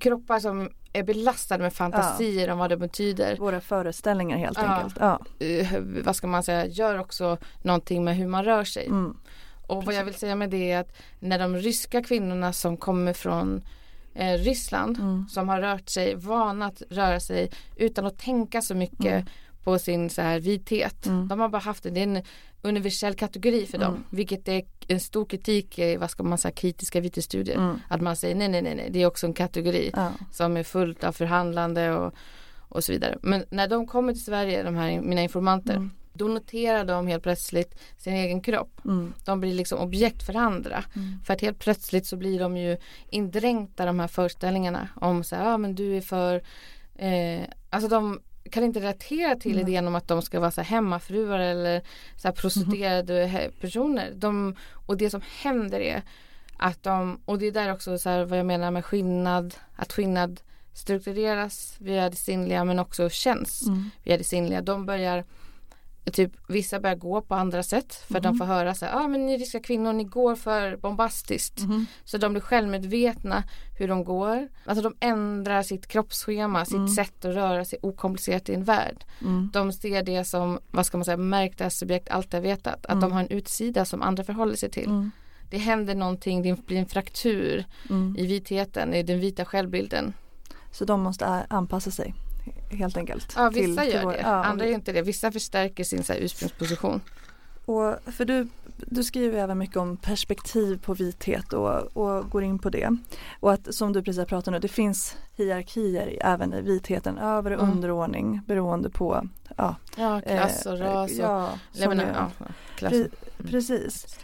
kroppar 0.00 0.38
som 0.38 0.70
är 0.92 1.02
belastade 1.02 1.62
med 1.62 1.72
fantasier 1.72 2.46
ja. 2.46 2.52
om 2.52 2.58
vad 2.58 2.70
det 2.70 2.76
betyder. 2.76 3.36
Våra 3.36 3.60
föreställningar 3.60 4.38
helt 4.38 4.58
ja. 4.58 4.64
enkelt. 4.64 4.96
Ja. 5.00 5.20
Uh, 5.46 6.02
vad 6.04 6.16
ska 6.16 6.26
man 6.26 6.42
säga, 6.42 6.66
gör 6.66 6.98
också 6.98 7.38
någonting 7.62 8.04
med 8.04 8.16
hur 8.16 8.26
man 8.26 8.44
rör 8.44 8.64
sig. 8.64 8.86
Mm. 8.86 9.16
Och 9.66 9.68
Precis. 9.68 9.86
vad 9.86 9.94
jag 9.94 10.04
vill 10.04 10.14
säga 10.14 10.36
med 10.36 10.50
det 10.50 10.70
är 10.70 10.80
att 10.80 10.92
när 11.20 11.38
de 11.38 11.56
ryska 11.56 12.02
kvinnorna 12.02 12.52
som 12.52 12.76
kommer 12.76 13.12
från 13.12 13.62
eh, 14.14 14.38
Ryssland 14.38 14.98
mm. 14.98 15.28
som 15.28 15.48
har 15.48 15.60
rört 15.60 15.88
sig, 15.88 16.14
vana 16.14 16.66
att 16.66 16.82
röra 16.90 17.20
sig 17.20 17.50
utan 17.76 18.06
att 18.06 18.18
tänka 18.18 18.62
så 18.62 18.74
mycket 18.74 19.12
mm 19.12 19.26
på 19.64 19.78
sin 19.78 20.10
så 20.10 20.22
här 20.22 20.40
vithet. 20.40 21.06
Mm. 21.06 21.28
De 21.28 21.40
har 21.40 21.48
bara 21.48 21.62
haft 21.62 21.82
det, 21.82 21.90
det 21.90 22.00
är 22.00 22.04
en 22.04 22.22
universell 22.62 23.14
kategori 23.14 23.66
för 23.66 23.78
dem. 23.78 23.94
Mm. 23.94 24.04
Vilket 24.10 24.48
är 24.48 24.62
en 24.88 25.00
stor 25.00 25.24
kritik 25.24 25.78
i 25.78 25.96
vad 25.96 26.10
ska 26.10 26.22
man 26.22 26.38
säga 26.38 26.52
kritiska 26.52 27.00
vitestudier. 27.00 27.56
Mm. 27.56 27.80
Att 27.88 28.00
man 28.00 28.16
säger 28.16 28.34
nej 28.34 28.48
nej 28.48 28.62
nej 28.62 28.74
nej 28.74 28.88
det 28.90 29.02
är 29.02 29.06
också 29.06 29.26
en 29.26 29.34
kategori 29.34 29.90
ja. 29.92 30.12
som 30.30 30.56
är 30.56 30.62
fullt 30.62 31.04
av 31.04 31.12
förhandlande 31.12 31.92
och, 31.92 32.14
och 32.68 32.84
så 32.84 32.92
vidare. 32.92 33.18
Men 33.22 33.44
när 33.50 33.68
de 33.68 33.86
kommer 33.86 34.12
till 34.12 34.24
Sverige, 34.24 34.62
de 34.62 34.74
här 34.74 35.00
mina 35.00 35.22
informanter 35.22 35.76
mm. 35.76 35.90
Då 36.14 36.24
noterar 36.24 36.84
de 36.84 37.06
helt 37.06 37.22
plötsligt 37.22 37.78
sin 37.96 38.14
egen 38.14 38.40
kropp. 38.40 38.80
Mm. 38.84 39.12
De 39.24 39.40
blir 39.40 39.54
liksom 39.54 39.78
objekt 39.78 40.22
för 40.22 40.36
andra. 40.36 40.84
Mm. 40.96 41.18
För 41.24 41.34
att 41.34 41.40
helt 41.40 41.58
plötsligt 41.58 42.06
så 42.06 42.16
blir 42.16 42.40
de 42.40 42.56
ju 42.56 42.76
indränkta 43.08 43.86
de 43.86 44.00
här 44.00 44.08
föreställningarna 44.08 44.88
om 45.00 45.24
så 45.24 45.36
här, 45.36 45.50
ja 45.50 45.58
men 45.58 45.74
du 45.74 45.96
är 45.96 46.00
för 46.00 46.42
eh, 46.94 47.42
Alltså 47.70 47.88
de 47.88 48.20
kan 48.50 48.64
inte 48.64 48.80
relatera 48.80 49.36
till 49.36 49.52
mm. 49.52 49.68
idén 49.68 49.86
om 49.86 49.94
att 49.94 50.08
de 50.08 50.22
ska 50.22 50.40
vara 50.40 50.50
så 50.50 50.60
här 50.60 50.68
hemmafruar 50.68 51.38
eller 51.38 51.82
så 52.16 52.28
här 52.28 52.34
prostituerade 52.34 53.22
mm. 53.22 53.52
personer. 53.60 54.12
De, 54.14 54.56
och 54.86 54.96
det 54.96 55.10
som 55.10 55.20
händer 55.42 55.80
är 55.80 56.02
att 56.56 56.82
de, 56.82 57.20
och 57.24 57.38
det 57.38 57.46
är 57.46 57.52
där 57.52 57.72
också 57.72 57.98
så 57.98 58.08
här 58.08 58.24
vad 58.24 58.38
jag 58.38 58.46
menar 58.46 58.70
med 58.70 58.84
skillnad, 58.84 59.54
att 59.76 59.92
skillnad 59.92 60.40
struktureras 60.72 61.76
via 61.78 62.10
det 62.10 62.16
sinnliga 62.16 62.64
men 62.64 62.78
också 62.78 63.08
känns 63.08 63.66
mm. 63.66 63.90
via 64.04 64.16
det 64.18 64.24
sinnliga. 64.24 64.60
De 64.60 64.86
börjar 64.86 65.24
typ 66.10 66.32
vissa 66.48 66.80
börjar 66.80 66.96
gå 66.96 67.20
på 67.20 67.34
andra 67.34 67.62
sätt 67.62 67.94
för 67.94 68.18
mm. 68.18 68.22
de 68.22 68.38
får 68.38 68.44
höra 68.44 68.74
så 68.74 68.86
här, 68.86 68.96
ah, 68.96 69.08
men 69.08 69.26
ni 69.26 69.36
ryska 69.36 69.60
kvinnor 69.60 69.92
ni 69.92 70.04
går 70.04 70.36
för 70.36 70.76
bombastiskt. 70.76 71.60
Mm. 71.60 71.86
Så 72.04 72.18
de 72.18 72.32
blir 72.32 72.40
självmedvetna 72.40 73.42
hur 73.78 73.88
de 73.88 74.04
går. 74.04 74.48
Alltså 74.64 74.82
de 74.82 74.94
ändrar 75.00 75.62
sitt 75.62 75.86
kroppsschema, 75.86 76.64
sitt 76.64 76.74
mm. 76.74 76.88
sätt 76.88 77.24
att 77.24 77.34
röra 77.34 77.64
sig 77.64 77.78
okomplicerat 77.82 78.48
i 78.48 78.54
en 78.54 78.64
värld. 78.64 79.04
Mm. 79.20 79.50
De 79.52 79.72
ser 79.72 80.02
det 80.02 80.24
som, 80.24 80.58
vad 80.70 80.86
ska 80.86 80.98
man 80.98 81.04
säga, 81.04 81.16
märkta 81.16 81.70
subjekt 81.70 82.08
alltid 82.08 82.34
har 82.34 82.40
vetat. 82.40 82.86
Att 82.86 83.00
de 83.00 83.04
mm. 83.04 83.12
har 83.12 83.20
en 83.20 83.28
utsida 83.28 83.84
som 83.84 84.02
andra 84.02 84.24
förhåller 84.24 84.56
sig 84.56 84.70
till. 84.70 84.88
Mm. 84.88 85.10
Det 85.50 85.58
händer 85.58 85.94
någonting, 85.94 86.42
det 86.42 86.66
blir 86.66 86.78
en 86.78 86.86
fraktur 86.86 87.64
i 88.16 88.26
vitheten, 88.26 88.94
i 88.94 89.02
den 89.02 89.20
vita 89.20 89.44
självbilden. 89.44 90.14
Så 90.70 90.84
de 90.84 91.00
måste 91.00 91.26
anpassa 91.26 91.90
sig? 91.90 92.14
Helt 92.72 92.96
enkelt. 92.96 93.32
Ja 93.36 93.50
vissa 93.50 93.82
till, 93.82 93.92
gör 93.92 93.98
till 93.98 94.06
vår, 94.06 94.12
det, 94.12 94.20
ja, 94.20 94.44
andra 94.44 94.66
gör 94.66 94.74
inte 94.74 94.92
det. 94.92 95.02
Vissa 95.02 95.32
förstärker 95.32 95.84
sin 95.84 96.04
så 96.04 96.12
här, 96.12 96.20
ursprungsposition. 96.20 97.00
Och, 97.64 97.96
för 98.12 98.24
du 98.24 98.48
du 98.86 99.04
skriver 99.04 99.38
även 99.38 99.58
mycket 99.58 99.76
om 99.76 99.96
perspektiv 99.96 100.78
på 100.78 100.94
vithet 100.94 101.52
och, 101.52 101.96
och 101.96 102.30
går 102.30 102.42
in 102.42 102.58
på 102.58 102.70
det. 102.70 102.96
Och 103.40 103.52
att 103.52 103.74
som 103.74 103.92
du 103.92 104.02
precis 104.02 104.26
pratade 104.26 104.56
om, 104.56 104.60
det 104.60 104.68
finns 104.68 105.16
hierarkier 105.36 106.18
även 106.20 106.52
i 106.52 106.62
vitheten, 106.62 107.18
över 107.18 107.50
och 107.50 107.62
mm. 107.62 107.74
underordning 107.74 108.40
beroende 108.46 108.90
på 108.90 109.28
ja, 109.56 109.76
ja 109.96 110.20
klass 110.20 110.66
och 110.66 110.78
ras. 110.78 111.10
Och, 111.10 111.18
ja, 111.18 111.58
menar, 111.88 112.30
ja, 112.38 112.46
klass. 112.76 112.92
Pre, 112.92 113.08
precis. 113.50 114.18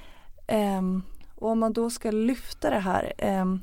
Um, 0.48 1.02
och 1.34 1.50
om 1.50 1.58
man 1.58 1.72
då 1.72 1.90
ska 1.90 2.11
lyfta 2.11 2.70
det 2.70 2.78
här, 2.78 3.12
um, 3.40 3.62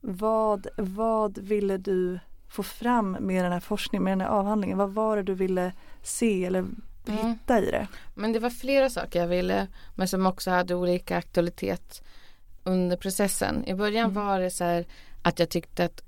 vad, 0.00 0.66
vad 0.76 1.38
ville 1.38 1.78
du 1.78 2.18
få 2.52 2.62
fram 2.62 3.16
med 3.20 3.44
den 3.44 3.52
här 3.52 3.60
forskningen, 3.60 4.04
med 4.04 4.12
den 4.12 4.20
här 4.20 4.28
avhandlingen? 4.28 4.78
Vad 4.78 4.94
var 4.94 5.16
det 5.16 5.22
du 5.22 5.34
ville 5.34 5.72
se 6.02 6.44
eller 6.44 6.58
mm. 6.58 6.76
hitta 7.06 7.58
i 7.58 7.70
det? 7.70 7.88
Men 8.14 8.32
det 8.32 8.38
var 8.38 8.50
flera 8.50 8.90
saker 8.90 9.20
jag 9.20 9.26
ville 9.26 9.66
men 9.94 10.08
som 10.08 10.26
också 10.26 10.50
hade 10.50 10.74
olika 10.74 11.16
aktualitet 11.16 12.02
under 12.64 12.96
processen. 12.96 13.64
I 13.64 13.74
början 13.74 14.10
mm. 14.10 14.26
var 14.26 14.40
det 14.40 14.50
så 14.50 14.64
här 14.64 14.86
att 15.22 15.38
jag 15.38 15.48
tyckte 15.48 15.84
att 15.84 16.02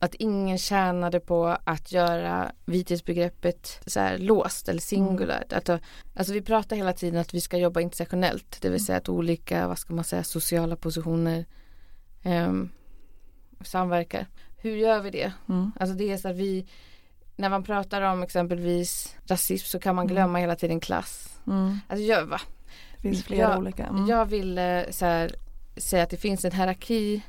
att 0.00 0.14
ingen 0.14 0.58
tjänade 0.58 1.20
på 1.20 1.56
att 1.64 1.92
göra 1.92 2.52
vithetsbegreppet 2.64 3.80
så 3.86 4.00
här 4.00 4.18
låst 4.18 4.68
eller 4.68 4.80
singulärt. 4.80 5.52
Mm. 5.52 5.58
Att, 5.58 5.82
alltså 6.14 6.32
vi 6.32 6.42
pratar 6.42 6.76
hela 6.76 6.92
tiden 6.92 7.20
att 7.20 7.34
vi 7.34 7.40
ska 7.40 7.56
jobba 7.56 7.80
intersektionellt, 7.80 8.58
det 8.60 8.68
vill 8.68 8.76
mm. 8.76 8.86
säga 8.86 8.98
att 8.98 9.08
olika, 9.08 9.68
vad 9.68 9.78
ska 9.78 9.94
man 9.94 10.04
säga, 10.04 10.24
sociala 10.24 10.76
positioner 10.76 11.44
um, 12.24 12.70
samverkar. 13.60 14.26
Hur 14.60 14.76
gör 14.76 15.00
vi 15.00 15.10
det? 15.10 15.32
Mm. 15.48 15.72
Alltså 15.80 15.96
det 15.96 16.12
är 16.12 16.16
så 16.16 16.28
att 16.28 16.36
vi 16.36 16.66
när 17.36 17.48
man 17.48 17.62
pratar 17.62 18.02
om 18.02 18.22
exempelvis 18.22 19.16
rasism 19.26 19.66
så 19.66 19.78
kan 19.78 19.94
man 19.94 20.04
mm. 20.04 20.14
glömma 20.14 20.38
mm. 20.38 20.40
hela 20.40 20.56
tiden 20.56 20.80
klass. 20.80 21.38
Mm. 21.46 21.78
Alltså 21.88 22.04
jag, 22.04 22.26
va? 22.26 22.40
Det 22.96 23.02
finns 23.02 23.24
flera 23.24 23.50
jag, 23.50 23.58
olika. 23.58 23.86
Mm. 23.86 24.06
Jag 24.06 24.26
vill 24.26 24.60
så 24.90 25.04
här, 25.04 25.34
säga 25.76 26.02
att 26.02 26.10
det 26.10 26.16
finns 26.16 26.44
en 26.44 26.52
hierarki 26.52 27.22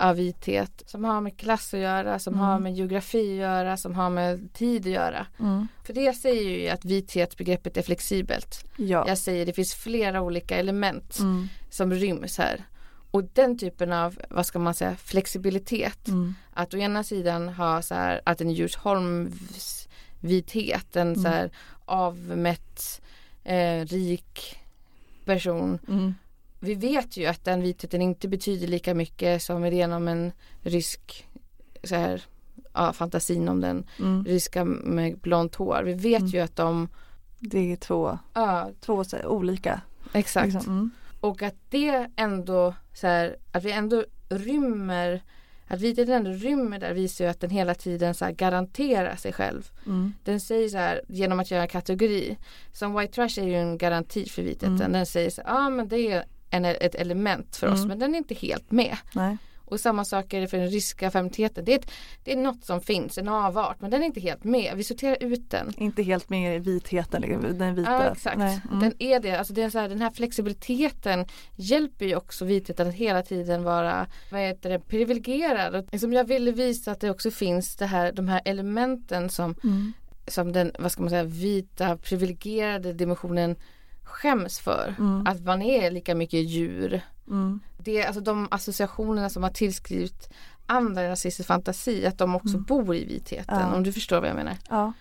av 0.00 0.16
vithet 0.16 0.82
som 0.86 1.04
har 1.04 1.20
med 1.20 1.36
klass 1.36 1.74
att 1.74 1.80
göra, 1.80 2.18
som 2.18 2.34
mm. 2.34 2.46
har 2.46 2.58
med 2.58 2.74
geografi 2.74 3.32
att 3.32 3.38
göra, 3.38 3.76
som 3.76 3.94
har 3.94 4.10
med 4.10 4.52
tid 4.52 4.86
att 4.86 4.92
göra. 4.92 5.26
Mm. 5.40 5.68
För 5.84 5.92
det 5.92 6.02
jag 6.02 6.16
säger 6.16 6.42
ju 6.42 6.68
att 6.68 6.84
vithetsbegreppet 6.84 7.76
är 7.76 7.82
flexibelt. 7.82 8.64
Ja. 8.76 9.04
Jag 9.08 9.18
säger 9.18 9.46
det 9.46 9.52
finns 9.52 9.74
flera 9.74 10.22
olika 10.22 10.56
element 10.56 11.18
mm. 11.18 11.48
som 11.70 11.92
ryms 11.92 12.38
här. 12.38 12.64
Och 13.10 13.24
den 13.24 13.58
typen 13.58 13.92
av, 13.92 14.20
vad 14.30 14.46
ska 14.46 14.58
man 14.58 14.74
säga, 14.74 14.96
flexibilitet. 14.96 16.08
Mm. 16.08 16.34
Att 16.52 16.74
å 16.74 16.76
ena 16.76 17.04
sidan 17.04 17.48
ha 17.48 17.82
så 17.82 17.94
här 17.94 18.20
att 18.24 18.40
en 18.40 18.50
Djursholms 18.50 19.88
vithet, 20.20 20.96
en 20.96 21.08
mm. 21.08 21.22
så 21.22 21.28
här 21.28 21.50
avmätt, 21.84 23.02
eh, 23.44 23.84
rik 23.84 24.58
person. 25.24 25.78
Mm. 25.88 26.14
Vi 26.60 26.74
vet 26.74 27.16
ju 27.16 27.26
att 27.26 27.44
den 27.44 27.62
vitheten 27.62 28.02
inte 28.02 28.28
betyder 28.28 28.66
lika 28.66 28.94
mycket 28.94 29.42
som 29.42 29.64
idén 29.64 29.92
om 29.92 30.08
en 30.08 30.32
rysk 30.62 31.26
så 31.84 31.94
här, 31.94 32.22
ja, 32.72 32.92
fantasin 32.92 33.48
om 33.48 33.60
den 33.60 33.86
mm. 33.98 34.24
ryska 34.24 34.64
med 34.64 35.18
blont 35.18 35.54
hår. 35.54 35.82
Vi 35.82 35.94
vet 35.94 36.20
mm. 36.20 36.30
ju 36.30 36.40
att 36.40 36.56
de 36.56 36.88
Det 37.38 37.72
är 37.72 37.76
två, 37.76 38.18
ja. 38.34 38.70
två 38.80 39.04
olika. 39.24 39.80
Exakt. 40.12 40.54
Liksom. 40.54 40.90
Och 41.20 41.42
att 41.42 41.56
det 41.68 42.10
ändå 42.16 42.74
så 42.94 43.06
här, 43.06 43.36
att 43.52 43.64
vi 43.64 43.72
ändå 43.72 44.04
rymmer 44.28 45.22
att 45.72 45.80
vitheten 45.80 46.14
ändå 46.14 46.30
rymmer 46.30 46.78
där 46.78 46.94
visar 46.94 47.24
ju 47.24 47.30
att 47.30 47.40
den 47.40 47.50
hela 47.50 47.74
tiden 47.74 48.14
så 48.14 48.30
garanterar 48.32 49.16
sig 49.16 49.32
själv. 49.32 49.70
Mm. 49.86 50.12
Den 50.24 50.40
säger 50.40 50.68
så 50.68 50.76
här 50.76 51.00
genom 51.08 51.40
att 51.40 51.50
göra 51.50 51.62
en 51.62 51.68
kategori. 51.68 52.36
Som 52.72 52.94
white 52.94 53.12
trash 53.12 53.38
är 53.38 53.44
ju 53.44 53.54
en 53.54 53.78
garanti 53.78 54.28
för 54.28 54.42
vitheten. 54.42 54.76
Mm. 54.76 54.92
Den 54.92 55.06
säger 55.06 55.30
så 55.30 55.42
ja 55.44 55.66
ah, 55.66 55.70
men 55.70 55.88
det 55.88 56.12
är 56.12 56.24
en, 56.50 56.64
ett 56.64 56.94
element 56.94 57.56
för 57.56 57.66
oss 57.66 57.78
mm. 57.78 57.88
men 57.88 57.98
den 57.98 58.14
är 58.14 58.18
inte 58.18 58.34
helt 58.34 58.70
med. 58.70 58.96
Nej. 59.12 59.36
Och 59.70 59.80
samma 59.80 60.04
sak 60.04 60.32
är 60.32 60.40
det 60.40 60.48
för 60.48 60.56
den 60.56 60.68
ryska 60.68 61.10
feminiteten. 61.10 61.64
Det 61.64 61.72
är, 61.72 61.78
ett, 61.78 61.90
det 62.24 62.32
är 62.32 62.36
något 62.36 62.64
som 62.64 62.80
finns, 62.80 63.18
en 63.18 63.28
avart, 63.28 63.80
men 63.80 63.90
den 63.90 64.02
är 64.02 64.06
inte 64.06 64.20
helt 64.20 64.44
med. 64.44 64.72
Vi 64.76 64.84
sorterar 64.84 65.16
ut 65.20 65.50
den. 65.50 65.72
Inte 65.76 66.02
helt 66.02 66.30
med 66.30 66.56
i 66.56 66.58
vitheten, 66.58 67.22
liksom, 67.22 67.58
den 67.58 67.74
vita. 67.74 67.90
Ja, 67.90 68.12
exakt. 68.12 68.36
Mm. 68.36 68.80
Den 68.80 68.92
är 68.98 69.20
det. 69.20 69.38
Alltså 69.38 69.52
det 69.52 69.62
är 69.62 69.70
så 69.70 69.78
här, 69.78 69.88
den 69.88 70.00
här 70.00 70.10
flexibiliteten 70.10 71.26
hjälper 71.56 72.06
ju 72.06 72.16
också 72.16 72.44
vitheten 72.44 72.88
att 72.88 72.94
hela 72.94 73.22
tiden 73.22 73.64
vara 73.64 74.06
vad 74.30 74.40
heter 74.40 74.70
det, 74.70 74.78
privilegierad. 74.78 75.74
Och 75.74 75.84
liksom 75.92 76.12
jag 76.12 76.24
ville 76.24 76.52
visa 76.52 76.92
att 76.92 77.00
det 77.00 77.10
också 77.10 77.30
finns 77.30 77.76
det 77.76 77.86
här, 77.86 78.12
de 78.12 78.28
här 78.28 78.40
elementen 78.44 79.30
som, 79.30 79.54
mm. 79.64 79.92
som 80.26 80.52
den, 80.52 80.72
vad 80.78 80.92
ska 80.92 81.02
man 81.02 81.10
säga, 81.10 81.24
vita 81.24 81.96
privilegierade 81.96 82.92
dimensionen 82.92 83.56
skäms 84.10 84.58
för. 84.58 84.94
Mm. 84.98 85.26
Att 85.26 85.44
man 85.44 85.62
är 85.62 85.90
lika 85.90 86.14
mycket 86.14 86.40
djur. 86.40 87.00
Mm. 87.30 87.60
Det, 87.78 88.04
alltså 88.04 88.20
de 88.20 88.48
associationerna 88.50 89.28
som 89.28 89.42
har 89.42 89.50
tillskrivit 89.50 90.30
andra 90.66 91.10
rasistisk 91.10 91.46
fantasi, 91.46 92.06
att 92.06 92.18
de 92.18 92.36
också 92.36 92.54
mm. 92.54 92.62
bor 92.62 92.94
i 92.94 93.04
vitheten. 93.04 93.60
Ja. 93.60 93.74
Om 93.74 93.82
du 93.82 93.92
förstår 93.92 94.20
vad 94.20 94.28
jag 94.28 94.36
menar. 94.36 94.56
Ja. 94.68 94.92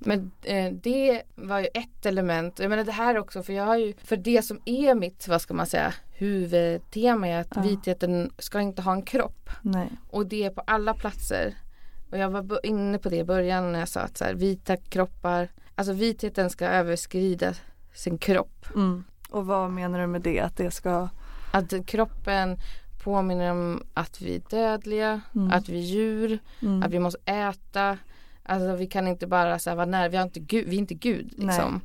Men 0.00 0.30
eh, 0.42 0.72
det 0.72 1.22
var 1.34 1.58
ju 1.58 1.66
ett 1.74 2.06
element. 2.06 2.58
Jag 2.58 2.70
menar 2.70 2.84
det 2.84 2.92
här 2.92 3.18
också 3.18 3.42
för 3.42 3.52
jag 3.52 3.64
har 3.64 3.76
ju, 3.76 3.94
för 4.04 4.16
det 4.16 4.42
som 4.42 4.60
är 4.64 4.94
mitt, 4.94 5.28
vad 5.28 5.42
ska 5.42 5.54
man 5.54 5.66
säga, 5.66 5.94
huvudtema 6.10 7.28
är 7.28 7.40
att 7.40 7.52
ja. 7.56 7.62
vitheten 7.62 8.32
ska 8.38 8.60
inte 8.60 8.82
ha 8.82 8.92
en 8.92 9.02
kropp. 9.02 9.50
Nej. 9.62 9.88
Och 10.10 10.26
det 10.26 10.44
är 10.44 10.50
på 10.50 10.62
alla 10.66 10.94
platser. 10.94 11.54
Och 12.10 12.18
jag 12.18 12.30
var 12.30 12.66
inne 12.66 12.98
på 12.98 13.08
det 13.08 13.16
i 13.16 13.24
början 13.24 13.72
när 13.72 13.78
jag 13.78 13.88
sa 13.88 14.00
att 14.00 14.18
så 14.18 14.24
här, 14.24 14.34
vita 14.34 14.76
kroppar, 14.76 15.48
alltså 15.74 15.92
vitheten 15.92 16.50
ska 16.50 16.66
överskrida 16.66 17.54
sin 17.94 18.18
kropp. 18.18 18.66
Mm. 18.74 19.04
Och 19.30 19.46
vad 19.46 19.70
menar 19.70 20.00
du 20.00 20.06
med 20.06 20.22
det? 20.22 20.40
Att 20.40 20.56
det 20.56 20.70
ska 20.70 21.08
Att 21.50 21.86
kroppen 21.86 22.58
påminner 22.98 23.50
om 23.50 23.82
att 23.94 24.20
vi 24.20 24.34
är 24.34 24.42
dödliga, 24.50 25.20
mm. 25.34 25.50
att 25.50 25.68
vi 25.68 25.78
är 25.78 25.82
djur, 25.82 26.38
mm. 26.62 26.82
att 26.82 26.90
vi 26.90 26.98
måste 26.98 27.32
äta. 27.32 27.98
Alltså 28.42 28.76
vi 28.76 28.86
kan 28.86 29.08
inte 29.08 29.26
bara 29.26 29.58
så 29.58 29.74
vara 29.74 29.86
nära, 29.86 30.08
vi, 30.08 30.16
har 30.16 30.24
inte 30.24 30.40
Gud, 30.40 30.68
vi 30.68 30.76
är 30.76 30.78
inte 30.78 30.94
Gud. 30.94 31.32
Liksom. 31.36 31.80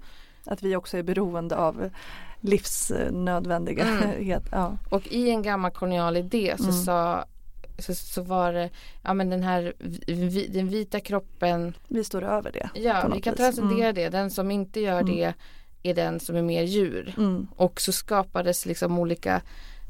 Att 0.45 0.63
vi 0.63 0.75
också 0.75 0.97
är 0.97 1.03
beroende 1.03 1.55
av 1.55 1.89
livsnödvändighet. 2.39 3.87
Mm. 3.87 4.41
Ja. 4.51 4.77
Och 4.89 5.07
i 5.07 5.29
en 5.29 5.41
gammal 5.41 5.71
kolonial 5.71 6.17
idé 6.17 6.53
så 6.57 6.63
mm. 6.63 6.73
sa 6.73 7.25
så, 7.79 7.95
så 7.95 8.21
var 8.21 8.53
det, 8.53 8.69
ja 9.03 9.13
men 9.13 9.29
den 9.29 9.43
här 9.43 9.73
vi, 10.07 10.47
den 10.47 10.69
vita 10.69 10.99
kroppen 10.99 11.73
Vi 11.87 12.03
står 12.03 12.23
över 12.23 12.51
det. 12.51 12.69
Ja, 12.73 13.11
vi 13.13 13.21
kan 13.21 13.35
transcendera 13.35 13.89
mm. 13.89 13.95
det. 13.95 14.09
Den 14.09 14.29
som 14.29 14.51
inte 14.51 14.79
gör 14.79 14.99
mm. 14.99 15.15
det 15.15 15.33
är 15.83 15.93
den 15.93 16.19
som 16.19 16.35
är 16.35 16.41
mer 16.41 16.63
djur. 16.63 17.13
Mm. 17.17 17.47
Och 17.55 17.81
så 17.81 17.91
skapades 17.91 18.65
liksom 18.65 18.99
olika 18.99 19.41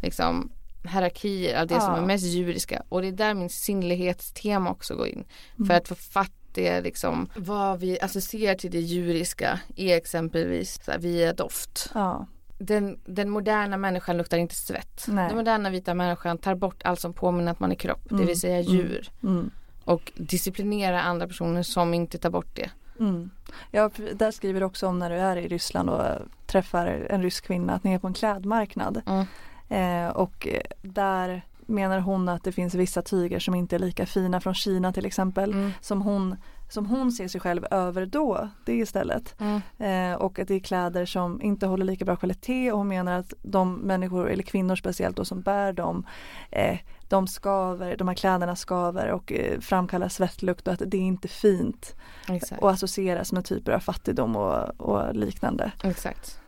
liksom, 0.02 0.52
hierarkier 0.84 1.62
av 1.62 1.68
det 1.68 1.74
ja. 1.74 1.82
som 1.82 1.94
är 1.96 2.02
mest 2.02 2.26
djuriska. 2.26 2.84
Och 2.90 3.02
det 3.02 3.08
är 3.08 3.12
där 3.12 3.34
min 3.34 3.50
sinnlighetstema 3.50 4.72
också 4.72 4.96
går 4.96 5.08
in. 5.08 5.24
Mm. 5.56 5.68
För 5.68 5.74
att 5.74 5.88
få 5.88 5.96
fatt 5.96 6.32
det 6.54 6.82
liksom 6.82 7.30
vad 7.36 7.80
vi 7.80 8.00
associerar 8.02 8.56
till 8.56 8.72
det 8.72 8.80
djuriska 8.80 9.60
är 9.76 9.98
exempelvis 9.98 10.80
så 10.86 10.92
här, 10.92 11.00
via 11.00 11.34
doft. 11.34 11.92
Ja. 11.94 12.28
Den, 12.58 13.00
den, 13.06 13.30
moderna 13.30 13.78
människan 13.78 14.18
luktar 14.18 14.38
inte 14.38 14.56
svett. 14.56 15.06
Nej. 15.08 15.28
Den 15.28 15.38
moderna 15.38 15.70
vita 15.70 15.94
människan 15.94 16.38
tar 16.38 16.56
bort 16.56 16.84
allt 16.84 17.00
som 17.00 17.14
påminner 17.14 17.52
att 17.52 17.60
man 17.60 17.72
är 17.72 17.76
kropp, 17.76 18.12
mm. 18.12 18.22
det 18.22 18.28
vill 18.28 18.40
säga 18.40 18.62
djur. 18.62 19.10
Mm. 19.24 19.36
mm. 19.36 19.52
Och 19.86 20.12
disciplinerar 20.16 20.98
andra 20.98 21.28
personer 21.28 21.64
som 21.64 21.94
inte 21.94 22.18
tar 22.18 22.30
bort 22.30 22.56
det. 22.56 22.70
Mm. 23.00 23.30
Ja, 23.72 23.90
där 24.14 24.32
skriver 24.32 24.60
du 24.60 24.66
också 24.66 24.88
om 24.88 25.00
när 25.00 25.10
du 25.10 25.16
är 25.16 25.38
i 25.38 25.48
Ryssland 25.48 25.90
och 25.90 26.02
träffar 26.46 26.88
en 27.10 27.22
rysk 27.22 27.46
kvinna 27.46 27.74
att 27.74 27.84
ni 27.84 27.94
är 27.94 28.00
på 28.00 28.08
en 28.08 28.14
klädmarknad. 28.14 29.02
Mm. 29.06 29.26
Eh, 29.70 30.12
och 30.12 30.48
där 30.82 31.42
menar 31.68 32.00
hon 32.00 32.30
att 32.30 32.44
det 32.44 32.52
finns 32.52 32.76
vissa 32.76 33.02
tyger 33.02 33.40
som 33.40 33.56
inte 33.56 33.76
är 33.76 33.80
lika 33.80 34.06
fina 34.06 34.42
från 34.42 34.54
Kina 34.54 34.94
till 34.94 35.06
exempel 35.06 35.52
mm. 35.52 35.72
som, 35.82 36.02
hon, 36.02 36.36
som 36.70 36.86
hon 36.86 37.12
ser 37.12 37.28
sig 37.28 37.42
själv 37.42 37.66
över 37.72 38.06
då, 38.06 38.50
det 38.66 38.74
istället. 38.74 39.36
Mm. 39.40 39.62
Eh, 39.78 40.18
och 40.18 40.40
att 40.40 40.48
det 40.48 40.56
är 40.56 40.60
kläder 40.60 41.06
som 41.06 41.42
inte 41.42 41.68
håller 41.68 41.86
lika 41.86 42.06
bra 42.06 42.16
kvalitet 42.16 42.72
och 42.72 42.78
hon 42.78 42.88
menar 42.88 43.20
att 43.20 43.34
de 43.42 43.76
människor, 43.76 44.30
eller 44.30 44.44
kvinnor 44.44 44.76
speciellt 44.76 45.18
då 45.18 45.26
som 45.26 45.42
bär 45.42 45.74
dem 45.74 46.06
eh, 46.52 46.80
de 47.08 47.28
skaver, 47.28 47.98
de 47.98 48.08
här 48.08 48.16
kläderna 48.16 48.56
skaver 48.56 49.12
och 49.12 49.32
eh, 49.32 49.60
framkallar 49.60 50.10
svettlukt 50.10 50.68
och 50.68 50.74
att 50.74 50.82
det 50.86 50.98
är 50.98 51.02
inte 51.02 51.28
fint. 51.28 51.96
Exakt. 52.30 52.62
Och 52.62 52.72
associeras 52.72 53.32
med 53.32 53.46
typer 53.46 53.72
av 53.72 53.80
fattigdom 53.80 54.36
och, 54.36 54.82
och 54.82 55.16
liknande. 55.16 55.72
Exakt. 55.84 56.43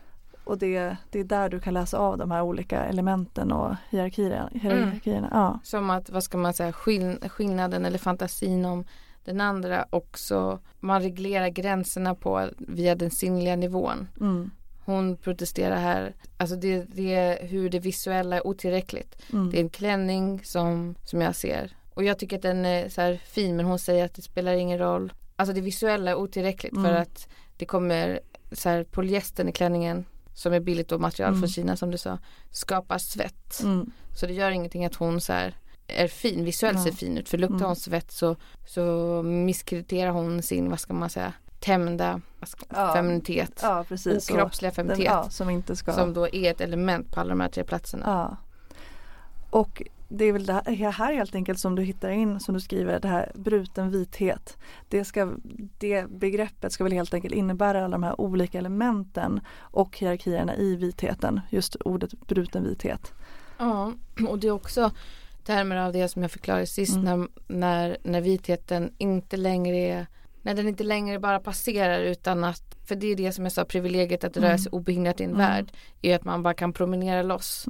Och 0.45 0.57
det, 0.57 0.97
det 1.09 1.19
är 1.19 1.23
där 1.23 1.49
du 1.49 1.59
kan 1.59 1.73
läsa 1.73 1.97
av 1.97 2.17
de 2.17 2.31
här 2.31 2.41
olika 2.41 2.83
elementen 2.83 3.51
och 3.51 3.75
hierarkierna. 3.89 4.49
hierarkierna. 4.53 5.27
Mm. 5.27 5.39
Ja. 5.39 5.59
Som 5.63 5.89
att, 5.89 6.09
vad 6.09 6.23
ska 6.23 6.37
man 6.37 6.53
säga, 6.53 6.71
skill 6.71 7.17
skillnaden 7.29 7.85
eller 7.85 7.97
fantasin 7.97 8.65
om 8.65 8.85
den 9.23 9.41
andra 9.41 9.85
också. 9.89 10.59
Man 10.79 11.01
reglerar 11.01 11.47
gränserna 11.47 12.15
på 12.15 12.49
via 12.57 12.95
den 12.95 13.11
sinnliga 13.11 13.55
nivån. 13.55 14.07
Mm. 14.19 14.51
Hon 14.85 15.17
protesterar 15.17 15.75
här. 15.75 16.15
Alltså 16.37 16.55
det, 16.55 16.85
det 16.93 17.15
är 17.15 17.47
hur 17.47 17.69
det 17.69 17.79
visuella 17.79 18.35
är 18.35 18.47
otillräckligt. 18.47 19.15
Mm. 19.33 19.51
Det 19.51 19.57
är 19.57 19.61
en 19.61 19.69
klänning 19.69 20.41
som, 20.43 20.95
som 21.03 21.21
jag 21.21 21.35
ser. 21.35 21.77
Och 21.93 22.03
jag 22.03 22.19
tycker 22.19 22.35
att 22.35 22.41
den 22.41 22.65
är 22.65 22.89
så 22.89 23.01
här 23.01 23.15
fin 23.25 23.55
men 23.55 23.65
hon 23.65 23.79
säger 23.79 24.05
att 24.05 24.13
det 24.13 24.21
spelar 24.21 24.53
ingen 24.53 24.79
roll. 24.79 25.13
Alltså 25.35 25.53
det 25.53 25.61
visuella 25.61 26.11
är 26.11 26.15
otillräckligt 26.15 26.73
mm. 26.73 26.85
för 26.85 26.93
att 26.93 27.29
det 27.57 27.65
kommer 27.65 28.19
så 28.51 28.69
här 28.69 28.83
polyestern 28.83 29.49
i 29.49 29.51
klänningen 29.51 30.05
som 30.35 30.53
är 30.53 30.59
billigt 30.59 30.91
och 30.91 31.01
material 31.01 31.29
mm. 31.29 31.41
från 31.41 31.49
Kina 31.49 31.77
som 31.77 31.91
du 31.91 31.97
sa, 31.97 32.17
skapar 32.51 32.97
svett. 32.97 33.61
Mm. 33.63 33.91
Så 34.15 34.25
det 34.25 34.33
gör 34.33 34.51
ingenting 34.51 34.85
att 34.85 34.95
hon 34.95 35.21
så 35.21 35.33
här, 35.33 35.55
är 35.87 36.07
fin, 36.07 36.45
visuellt 36.45 36.83
ser 36.83 36.91
fin 36.91 37.17
ut. 37.17 37.29
För 37.29 37.37
luktar 37.37 37.55
mm. 37.55 37.67
hon 37.67 37.75
svett 37.75 38.11
så, 38.11 38.35
så 38.67 39.21
misskrediterar 39.23 40.11
hon 40.11 40.41
sin, 40.41 40.69
vad 40.69 40.79
ska 40.79 40.93
man 40.93 41.09
säga, 41.09 41.33
tämjda 41.59 42.21
ja. 42.69 42.93
feminitet. 42.93 43.59
Ja, 43.63 43.85
precis. 43.87 44.29
Okroppsliga 44.29 44.71
feminitet. 44.71 45.05
ja, 45.05 45.29
som, 45.29 45.49
inte 45.49 45.75
ska... 45.75 45.93
som 45.93 46.13
då 46.13 46.27
är 46.27 46.51
ett 46.51 46.61
element 46.61 47.11
på 47.11 47.19
alla 47.19 47.29
de 47.29 47.39
här 47.39 47.49
tre 47.49 47.63
platserna. 47.63 48.05
Ja. 48.05 48.37
Och 49.49 49.83
det 50.07 50.25
är 50.25 50.33
väl 50.33 50.45
det 50.45 50.53
här 50.91 51.13
helt 51.13 51.35
enkelt 51.35 51.59
som 51.59 51.75
du 51.75 51.83
hittar 51.83 52.09
in, 52.09 52.39
som 52.39 52.53
du 52.53 52.59
skriver, 52.61 52.99
det 52.99 53.07
här 53.07 53.31
bruten 53.35 53.91
vithet. 53.91 54.57
Det, 54.89 55.05
ska, 55.05 55.33
det 55.77 56.09
begreppet 56.09 56.71
ska 56.71 56.83
väl 56.83 56.93
helt 56.93 57.13
enkelt 57.13 57.33
innebära 57.33 57.85
alla 57.85 57.91
de 57.91 58.03
här 58.03 58.21
olika 58.21 58.57
elementen 58.57 59.41
och 59.57 59.97
hierarkierna 59.97 60.55
i 60.55 60.75
vitheten, 60.75 61.41
just 61.49 61.75
ordet 61.75 62.27
bruten 62.27 62.63
vithet. 62.63 63.13
Ja, 63.57 63.93
och 64.29 64.39
det 64.39 64.47
är 64.47 64.51
också 64.51 64.91
termer 65.43 65.75
av 65.75 65.93
det 65.93 66.07
som 66.07 66.21
jag 66.21 66.31
förklarade 66.31 66.65
sist 66.65 66.95
mm. 66.95 67.05
när, 67.05 67.27
när, 67.47 67.97
när 68.03 68.21
vitheten 68.21 68.93
inte 68.97 69.37
längre 69.37 69.77
är 69.77 70.07
när 70.41 70.53
den 70.53 70.67
inte 70.67 70.83
längre 70.83 71.19
bara 71.19 71.39
passerar 71.39 71.99
utan 71.99 72.43
att 72.43 72.75
för 72.85 72.95
det 72.95 73.07
är 73.07 73.15
det 73.15 73.31
som 73.31 73.45
jag 73.45 73.51
sa 73.51 73.65
privilegiet 73.65 74.23
att 74.23 74.37
röra 74.37 74.47
mm. 74.47 74.57
sig 74.57 74.71
obehindrat 74.71 75.21
i 75.21 75.23
en 75.23 75.29
mm. 75.29 75.39
värld 75.39 75.71
är 76.01 76.15
att 76.15 76.23
man 76.23 76.43
bara 76.43 76.53
kan 76.53 76.73
promenera 76.73 77.21
loss. 77.21 77.65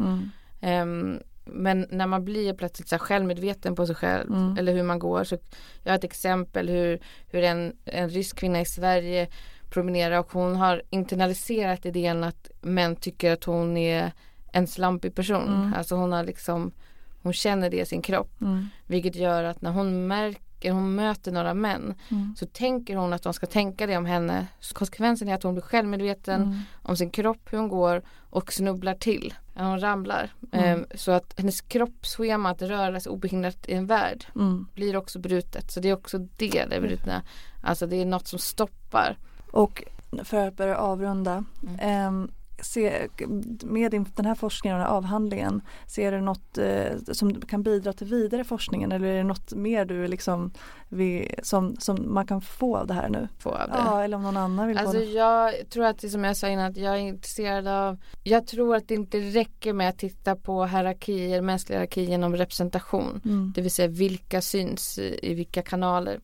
Um, 0.62 1.20
men 1.46 1.88
när 1.90 2.08
man 2.08 2.26
blir 2.26 2.54
plötsligt 2.54 2.90
så 2.90 2.98
självmedveten 2.98 3.76
på 3.76 3.86
sig 3.86 3.96
själv 3.96 4.34
mm. 4.34 4.58
eller 4.58 4.74
hur 4.74 4.84
man 4.84 5.00
går. 5.00 5.24
Så 5.24 5.38
jag 5.84 5.92
har 5.92 5.98
ett 5.98 6.04
exempel 6.04 6.70
hur, 6.70 7.00
hur 7.28 7.44
en, 7.44 7.74
en 7.86 8.10
rysk 8.10 8.38
kvinna 8.38 8.62
i 8.62 8.66
Sverige 8.66 9.28
promenerar 9.70 10.20
och 10.20 10.32
hon 10.32 10.56
har 10.56 10.82
internaliserat 10.90 11.86
idén 11.86 12.24
att 12.24 12.52
män 12.62 12.96
tycker 12.96 13.32
att 13.34 13.44
hon 13.44 13.78
är 13.78 14.12
en 14.52 14.68
slampig 14.68 15.16
person. 15.16 15.54
Mm. 15.54 15.74
Alltså 15.74 15.96
hon 15.96 16.12
har 16.12 16.24
liksom 16.24 16.72
hon 17.26 17.34
känner 17.34 17.70
det 17.70 17.82
i 17.82 17.86
sin 17.86 18.02
kropp. 18.02 18.42
Mm. 18.42 18.68
Vilket 18.88 19.16
gör 19.16 19.44
att 19.44 19.62
när 19.62 19.72
hon 19.72 20.08
märker, 20.08 20.72
hon 20.72 20.96
möter 20.96 21.32
några 21.32 21.54
män 21.54 21.94
mm. 22.12 22.36
så 22.38 22.46
tänker 22.46 22.96
hon 22.96 23.14
att 23.14 23.24
de 23.24 23.34
ska 23.34 23.46
tänka 23.46 23.88
det 23.88 23.98
om 23.98 24.06
henne. 24.06 24.48
Så 24.60 24.76
konsekvensen 24.76 25.30
är 25.30 25.36
att 25.36 25.44
hon 25.44 25.54
blir 25.54 25.64
självmedveten 25.64 26.42
mm. 26.42 26.60
om 26.82 26.98
sin 26.98 27.10
kropp, 27.10 27.54
hur 27.54 27.58
hon 27.58 27.68
går 27.68 28.04
och 28.30 28.54
snubblar 28.54 28.94
till. 28.94 29.34
När 29.56 29.70
hon 29.70 29.80
ramlar. 29.80 30.34
Um, 30.52 30.86
så 30.96 31.12
att 31.12 31.34
hennes 31.38 31.62
kroppsschema 31.62 32.50
att 32.50 32.62
röra 32.62 33.00
sig 33.00 33.10
obehindrat 33.10 33.70
i 33.70 33.74
en 33.74 33.86
värld 33.86 34.26
mm. 34.36 34.68
blir 34.74 34.96
också 34.96 35.20
brutet. 35.20 35.72
Så 35.72 35.80
det 35.80 35.90
är 35.90 35.94
också 35.94 36.18
det, 36.18 36.66
det 36.70 36.82
brutna. 36.82 37.22
Alltså 37.64 37.88
det 37.88 37.96
är 37.96 38.06
något 38.06 38.28
som 38.28 38.40
stoppar. 38.40 39.18
Och 39.52 39.84
för 40.24 40.48
att 40.48 40.58
börja 40.58 40.78
avrunda. 40.78 41.44
Um, 42.08 42.32
se, 42.62 43.08
med 43.64 43.92
den 43.92 44.26
här 44.26 44.36
forskningen 44.36 44.76
och 44.76 44.80
den 44.80 44.90
här 44.90 44.98
avhandlingen, 44.98 45.62
ser 45.88 46.12
du 46.12 46.22
något 46.22 46.58
eh, 46.58 47.14
som 47.14 47.42
kan 47.42 47.64
bidra 47.64 47.94
till 47.94 48.08
vidare 48.08 48.44
forskningen 48.44 48.92
eller 48.92 49.08
är 49.08 49.18
det 49.18 49.24
något 49.24 49.54
mer 49.54 49.86
du 49.86 50.08
liksom 50.08 50.52
vi, 50.90 51.36
som, 51.44 51.76
som 51.80 52.14
man 52.14 52.28
kan 52.28 52.42
få 52.42 52.78
av 52.78 52.88
det 52.88 52.94
här 52.94 53.10
nu? 53.10 53.28
Få 53.40 53.50
av 53.50 53.70
det. 53.70 53.76
Ja, 53.78 54.04
eller 54.04 54.18
om 54.18 54.24
någon 54.24 54.38
annan 54.38 54.68
vill 54.68 54.78
alltså 54.78 54.94
få 54.94 55.00
det. 55.00 55.06
Jag 55.06 55.70
tror 55.70 55.86
att 55.86 56.00
det 56.00 56.10
som 56.10 56.24
jag 56.24 56.38
sa 56.38 56.48
innan 56.48 56.72
att 56.72 56.78
jag 56.78 56.94
är 56.94 57.00
intresserad 57.00 57.68
av 57.68 57.98
Jag 58.24 58.48
tror 58.48 58.76
att 58.76 58.88
det 58.88 58.94
inte 58.94 59.20
räcker 59.20 59.74
med 59.74 59.90
att 59.90 59.98
titta 59.98 60.36
på 60.36 60.66
hierarkier, 60.66 61.42
mänskliga 61.42 61.80
hierarkier 61.80 62.06
genom 62.06 62.36
representation. 62.36 63.22
Mm. 63.26 63.54
Det 63.56 63.62
vill 63.62 63.72
säga 63.72 63.88
vilka 63.88 64.42
syns 64.42 65.00
i 65.00 65.34
vilka 65.34 65.62
kanaler. 65.62 66.20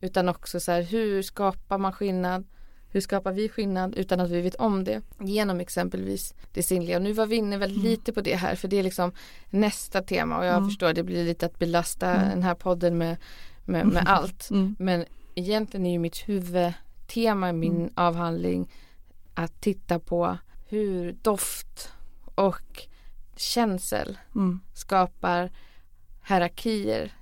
Utan 0.00 0.28
också 0.28 0.60
så 0.60 0.72
här 0.72 0.82
hur 0.82 1.22
skapar 1.22 1.78
man 1.78 1.92
skillnad? 1.92 2.44
Hur 2.88 3.00
skapar 3.00 3.32
vi 3.32 3.48
skillnad 3.48 3.94
utan 3.94 4.20
att 4.20 4.30
vi 4.30 4.40
vet 4.40 4.54
om 4.54 4.84
det? 4.84 5.02
Genom 5.20 5.60
exempelvis 5.60 6.34
det 6.52 6.62
sinnliga. 6.62 6.96
Och 6.96 7.02
nu 7.02 7.12
var 7.12 7.26
vi 7.26 7.36
inne 7.36 7.58
väldigt 7.58 7.78
mm. 7.78 7.90
lite 7.90 8.12
på 8.12 8.20
det 8.20 8.34
här 8.34 8.54
för 8.54 8.68
det 8.68 8.76
är 8.76 8.82
liksom 8.82 9.12
nästa 9.50 10.02
tema 10.02 10.38
och 10.38 10.44
jag 10.44 10.56
mm. 10.56 10.68
förstår 10.68 10.92
det 10.92 11.02
blir 11.02 11.24
lite 11.24 11.46
att 11.46 11.58
belasta 11.58 12.14
mm. 12.14 12.28
den 12.30 12.42
här 12.42 12.54
podden 12.54 12.98
med, 12.98 13.16
med, 13.64 13.86
med 13.86 14.02
allt. 14.06 14.50
Mm. 14.50 14.76
Men 14.78 15.04
egentligen 15.34 15.86
är 15.86 15.92
ju 15.92 15.98
mitt 15.98 16.28
huvudtema 16.28 17.48
i 17.48 17.52
min 17.52 17.76
mm. 17.76 17.92
avhandling 17.94 18.72
att 19.34 19.60
titta 19.60 19.98
på 19.98 20.38
hur 20.68 21.12
doft 21.12 21.92
och 22.34 22.86
känsel 23.36 24.18
mm. 24.34 24.60
skapar 24.74 25.50
hierarkier 26.28 27.12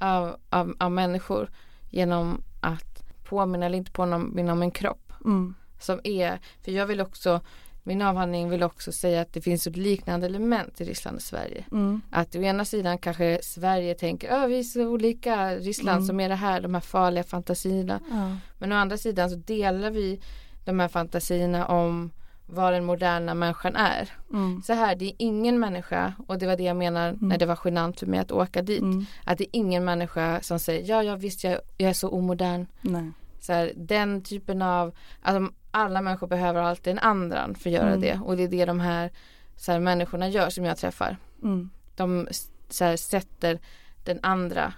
av, 0.00 0.36
av, 0.50 0.74
av 0.78 0.92
människor 0.92 1.50
genom 1.90 2.42
att 2.60 3.04
påminna 3.24 3.66
eller 3.66 3.78
inte 3.78 3.90
påminna 3.90 4.52
om 4.52 4.62
en 4.62 4.70
kropp 4.70 5.05
Mm. 5.26 5.54
Som 5.80 6.00
är, 6.04 6.38
för 6.64 6.72
jag 6.72 6.86
vill 6.86 7.00
också 7.00 7.40
min 7.86 8.02
avhandling 8.02 8.50
vill 8.50 8.62
också 8.62 8.92
säga 8.92 9.20
att 9.20 9.32
det 9.32 9.40
finns 9.40 9.66
ett 9.66 9.76
liknande 9.76 10.26
element 10.26 10.80
i 10.80 10.84
Ryssland 10.84 11.16
och 11.16 11.22
Sverige. 11.22 11.64
Mm. 11.72 12.00
Att 12.10 12.36
å 12.36 12.38
ena 12.38 12.64
sidan 12.64 12.98
kanske 12.98 13.38
Sverige 13.42 13.94
tänker, 13.94 14.30
att 14.30 14.50
vi 14.50 14.58
är 14.58 14.62
så 14.62 14.88
olika 14.88 15.56
Ryssland 15.56 15.96
mm. 15.96 16.06
som 16.06 16.20
är 16.20 16.28
det 16.28 16.34
här, 16.34 16.60
de 16.60 16.74
här 16.74 16.80
farliga 16.80 17.24
fantasierna. 17.24 18.00
Ja. 18.10 18.36
Men 18.58 18.72
å 18.72 18.76
andra 18.76 18.96
sidan 18.96 19.30
så 19.30 19.36
delar 19.36 19.90
vi 19.90 20.20
de 20.64 20.80
här 20.80 20.88
fantasierna 20.88 21.66
om 21.66 22.10
vad 22.46 22.72
den 22.72 22.84
moderna 22.84 23.34
människan 23.34 23.76
är. 23.76 24.10
Mm. 24.32 24.62
Så 24.62 24.72
här, 24.72 24.96
det 24.96 25.04
är 25.04 25.12
ingen 25.18 25.60
människa 25.60 26.12
och 26.26 26.38
det 26.38 26.46
var 26.46 26.56
det 26.56 26.62
jag 26.62 26.76
menar 26.76 27.08
mm. 27.08 27.28
när 27.28 27.38
det 27.38 27.46
var 27.46 27.58
genant 27.64 27.98
för 27.98 28.06
mig 28.06 28.20
att 28.20 28.32
åka 28.32 28.62
dit. 28.62 28.82
Mm. 28.82 29.06
Att 29.24 29.38
det 29.38 29.44
är 29.44 29.50
ingen 29.52 29.84
människa 29.84 30.40
som 30.42 30.58
säger, 30.58 30.88
ja, 30.90 31.02
ja 31.02 31.16
visst 31.16 31.44
jag, 31.44 31.60
jag 31.76 31.90
är 31.90 31.94
så 31.94 32.08
omodern. 32.08 32.66
Nej. 32.80 33.12
Så 33.46 33.52
här, 33.52 33.72
den 33.76 34.22
typen 34.22 34.62
av, 34.62 34.96
alltså 35.22 35.52
alla 35.70 36.02
människor 36.02 36.26
behöver 36.26 36.60
alltid 36.60 36.90
en 36.90 36.98
andra 36.98 37.54
för 37.54 37.70
att 37.70 37.74
göra 37.74 37.88
mm. 37.88 38.00
det 38.00 38.20
och 38.24 38.36
det 38.36 38.42
är 38.42 38.48
det 38.48 38.64
de 38.64 38.80
här, 38.80 39.10
så 39.56 39.72
här 39.72 39.80
människorna 39.80 40.28
gör 40.28 40.50
som 40.50 40.64
jag 40.64 40.76
träffar. 40.76 41.16
Mm. 41.42 41.70
De 41.96 42.28
så 42.68 42.84
här, 42.84 42.96
sätter 42.96 43.60
den 44.04 44.18
andra 44.22 44.72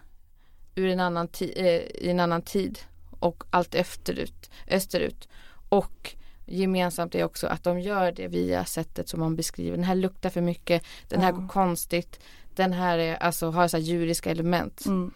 ur 0.74 0.88
en 0.88 1.00
annan 1.00 1.28
eh, 1.40 1.66
i 1.80 2.10
en 2.10 2.20
annan 2.20 2.42
tid 2.42 2.78
och 3.20 3.44
allt 3.50 3.74
österut, 3.74 4.50
österut. 4.66 5.28
Och 5.68 6.14
gemensamt 6.46 7.14
är 7.14 7.24
också 7.24 7.46
att 7.46 7.64
de 7.64 7.80
gör 7.80 8.12
det 8.12 8.28
via 8.28 8.64
sättet 8.64 9.08
som 9.08 9.20
man 9.20 9.36
beskriver. 9.36 9.76
Den 9.76 9.84
här 9.84 9.94
luktar 9.94 10.30
för 10.30 10.40
mycket, 10.40 10.82
den 11.08 11.20
här 11.20 11.32
ja. 11.32 11.36
går 11.36 11.48
konstigt, 11.48 12.20
den 12.54 12.72
här 12.72 12.98
är, 12.98 13.16
alltså, 13.16 13.50
har 13.50 13.68
så 13.68 13.76
här 13.76 13.84
djuriska 13.84 14.30
element. 14.30 14.86
Mm. 14.86 15.10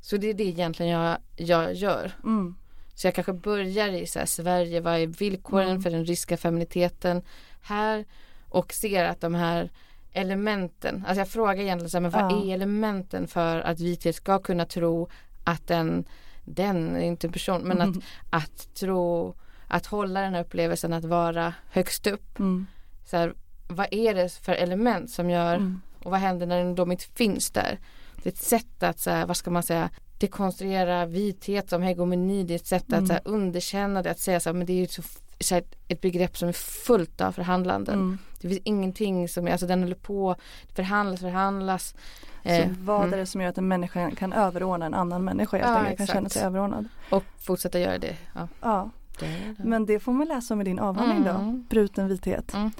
Så 0.00 0.16
det 0.16 0.30
är 0.30 0.34
det 0.34 0.44
egentligen 0.44 0.92
jag, 0.92 1.18
jag 1.36 1.74
gör. 1.74 2.12
Mm. 2.24 2.54
Så 2.94 3.06
jag 3.06 3.14
kanske 3.14 3.32
börjar 3.32 3.88
i 3.88 4.06
så 4.06 4.20
Sverige, 4.26 4.80
vad 4.80 4.94
är 4.94 5.06
villkoren 5.06 5.68
mm. 5.68 5.82
för 5.82 5.90
den 5.90 6.04
ryska 6.04 6.36
feminiteten 6.36 7.22
här 7.62 8.04
och 8.48 8.72
ser 8.72 9.04
att 9.04 9.20
de 9.20 9.34
här 9.34 9.70
elementen, 10.12 11.04
alltså 11.06 11.20
jag 11.20 11.28
frågar 11.28 11.62
egentligen 11.62 11.90
så 11.90 11.96
här, 11.96 12.02
men 12.02 12.10
vad 12.10 12.32
ja. 12.32 12.44
är 12.44 12.54
elementen 12.54 13.28
för 13.28 13.60
att 13.60 13.80
vithet 13.80 14.16
ska 14.16 14.38
kunna 14.38 14.64
tro 14.64 15.08
att 15.44 15.66
den, 15.66 16.04
den 16.44 16.96
är 16.96 17.00
inte 17.00 17.26
en 17.26 17.32
person, 17.32 17.62
men 17.62 17.80
mm. 17.80 17.88
att, 18.30 18.42
att 18.42 18.74
tro, 18.74 19.34
att 19.68 19.86
hålla 19.86 20.20
den 20.20 20.34
här 20.34 20.40
upplevelsen 20.40 20.92
att 20.92 21.04
vara 21.04 21.54
högst 21.70 22.06
upp. 22.06 22.38
Mm. 22.38 22.66
Så 23.04 23.16
här, 23.16 23.34
vad 23.68 23.86
är 23.90 24.14
det 24.14 24.28
för 24.28 24.52
element 24.52 25.10
som 25.10 25.30
gör 25.30 25.54
mm. 25.54 25.80
och 25.98 26.10
vad 26.10 26.20
händer 26.20 26.46
när 26.46 26.74
de 26.74 26.92
inte 26.92 27.04
finns 27.04 27.50
där? 27.50 27.78
Det 28.22 28.28
är 28.28 28.32
ett 28.32 28.38
sätt 28.38 28.82
att, 28.82 29.00
så 29.00 29.10
här, 29.10 29.26
vad 29.26 29.36
ska 29.36 29.50
man 29.50 29.62
säga, 29.62 29.90
dekonstruera 30.24 31.06
vithet 31.06 31.70
som 31.70 31.82
hegemoni. 31.82 32.42
Det 32.42 32.54
är 32.54 32.56
ett 32.56 32.66
sätt 32.66 32.92
mm. 32.92 33.04
att 33.04 33.10
här, 33.10 33.20
underkänna 33.24 34.02
det, 34.02 34.10
att 34.10 34.18
säga 34.18 34.40
så 34.40 34.48
här, 34.48 34.54
men 34.54 34.66
det 34.66 34.72
är 34.72 34.80
ju 34.80 34.86
så, 34.86 35.02
så 35.40 35.54
här, 35.54 35.64
ett 35.88 36.00
begrepp 36.00 36.36
som 36.36 36.48
är 36.48 36.52
fullt 36.52 37.20
av 37.20 37.32
förhandlanden. 37.32 37.94
Mm. 37.94 38.18
Det 38.40 38.48
finns 38.48 38.60
ingenting 38.64 39.28
som, 39.28 39.46
alltså 39.46 39.66
den 39.66 39.82
håller 39.82 39.96
på, 39.96 40.36
förhandlas, 40.74 41.20
förhandlas. 41.20 41.94
Så 42.42 42.48
eh, 42.50 42.70
vad 42.80 43.00
mm. 43.00 43.12
är 43.12 43.16
det 43.16 43.26
som 43.26 43.40
gör 43.40 43.48
att 43.48 43.58
en 43.58 43.68
människa 43.68 44.10
kan 44.10 44.32
överordna 44.32 44.86
en 44.86 44.94
annan 44.94 45.24
människa 45.24 45.56
helt 45.56 45.68
ja, 45.68 45.76
enkelt, 45.76 45.96
kan 45.96 46.06
känna 46.06 46.28
sig 46.28 46.42
överordnad. 46.42 46.88
Och 47.10 47.24
fortsätta 47.38 47.78
göra 47.78 47.98
det. 47.98 48.16
Ja. 48.34 48.48
ja. 48.60 48.90
Det 49.20 49.26
det. 49.26 49.64
Men 49.64 49.86
det 49.86 50.00
får 50.00 50.12
man 50.12 50.28
läsa 50.28 50.54
om 50.54 50.60
i 50.60 50.64
din 50.64 50.78
avhandling 50.78 51.26
mm. 51.26 51.34
då, 51.34 51.52
bruten 51.68 52.08
vithet. 52.08 52.54
Mm. 52.54 52.70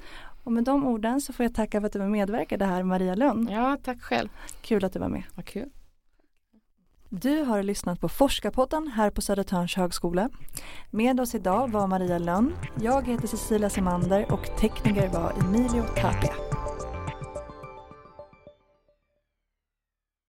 Och 0.45 0.53
med 0.53 0.65
de 0.65 0.87
orden 0.87 1.21
så 1.21 1.33
får 1.33 1.45
jag 1.45 1.55
tacka 1.55 1.81
för 1.81 1.87
att 1.87 1.93
du 1.93 1.99
var 1.99 2.07
medverkade 2.07 2.65
här 2.65 2.83
Maria 2.83 3.15
Lund. 3.15 3.51
Ja, 3.51 3.77
tack 3.85 4.03
själv. 4.03 4.29
Kul 4.61 4.85
att 4.85 4.93
du 4.93 4.99
var 4.99 5.09
med. 5.09 5.23
Vad 5.35 5.45
kul. 5.45 5.71
Du 7.23 7.45
har 7.45 7.63
lyssnat 7.63 8.01
på 8.01 8.09
Forskarpodden 8.09 8.89
här 8.89 9.11
på 9.11 9.21
Södertörns 9.21 9.75
högskola. 9.77 10.31
Med 10.91 11.21
oss 11.21 11.35
idag 11.35 11.71
var 11.71 11.87
Maria 11.87 12.19
Lönn, 12.19 12.55
jag 12.83 13.09
heter 13.09 13.27
Cecilia 13.27 13.71
Semander 13.71 14.33
och 14.33 14.59
tekniker 14.61 15.09
var 15.09 15.33
Emilio 15.41 15.83
Tapia. 15.83 16.54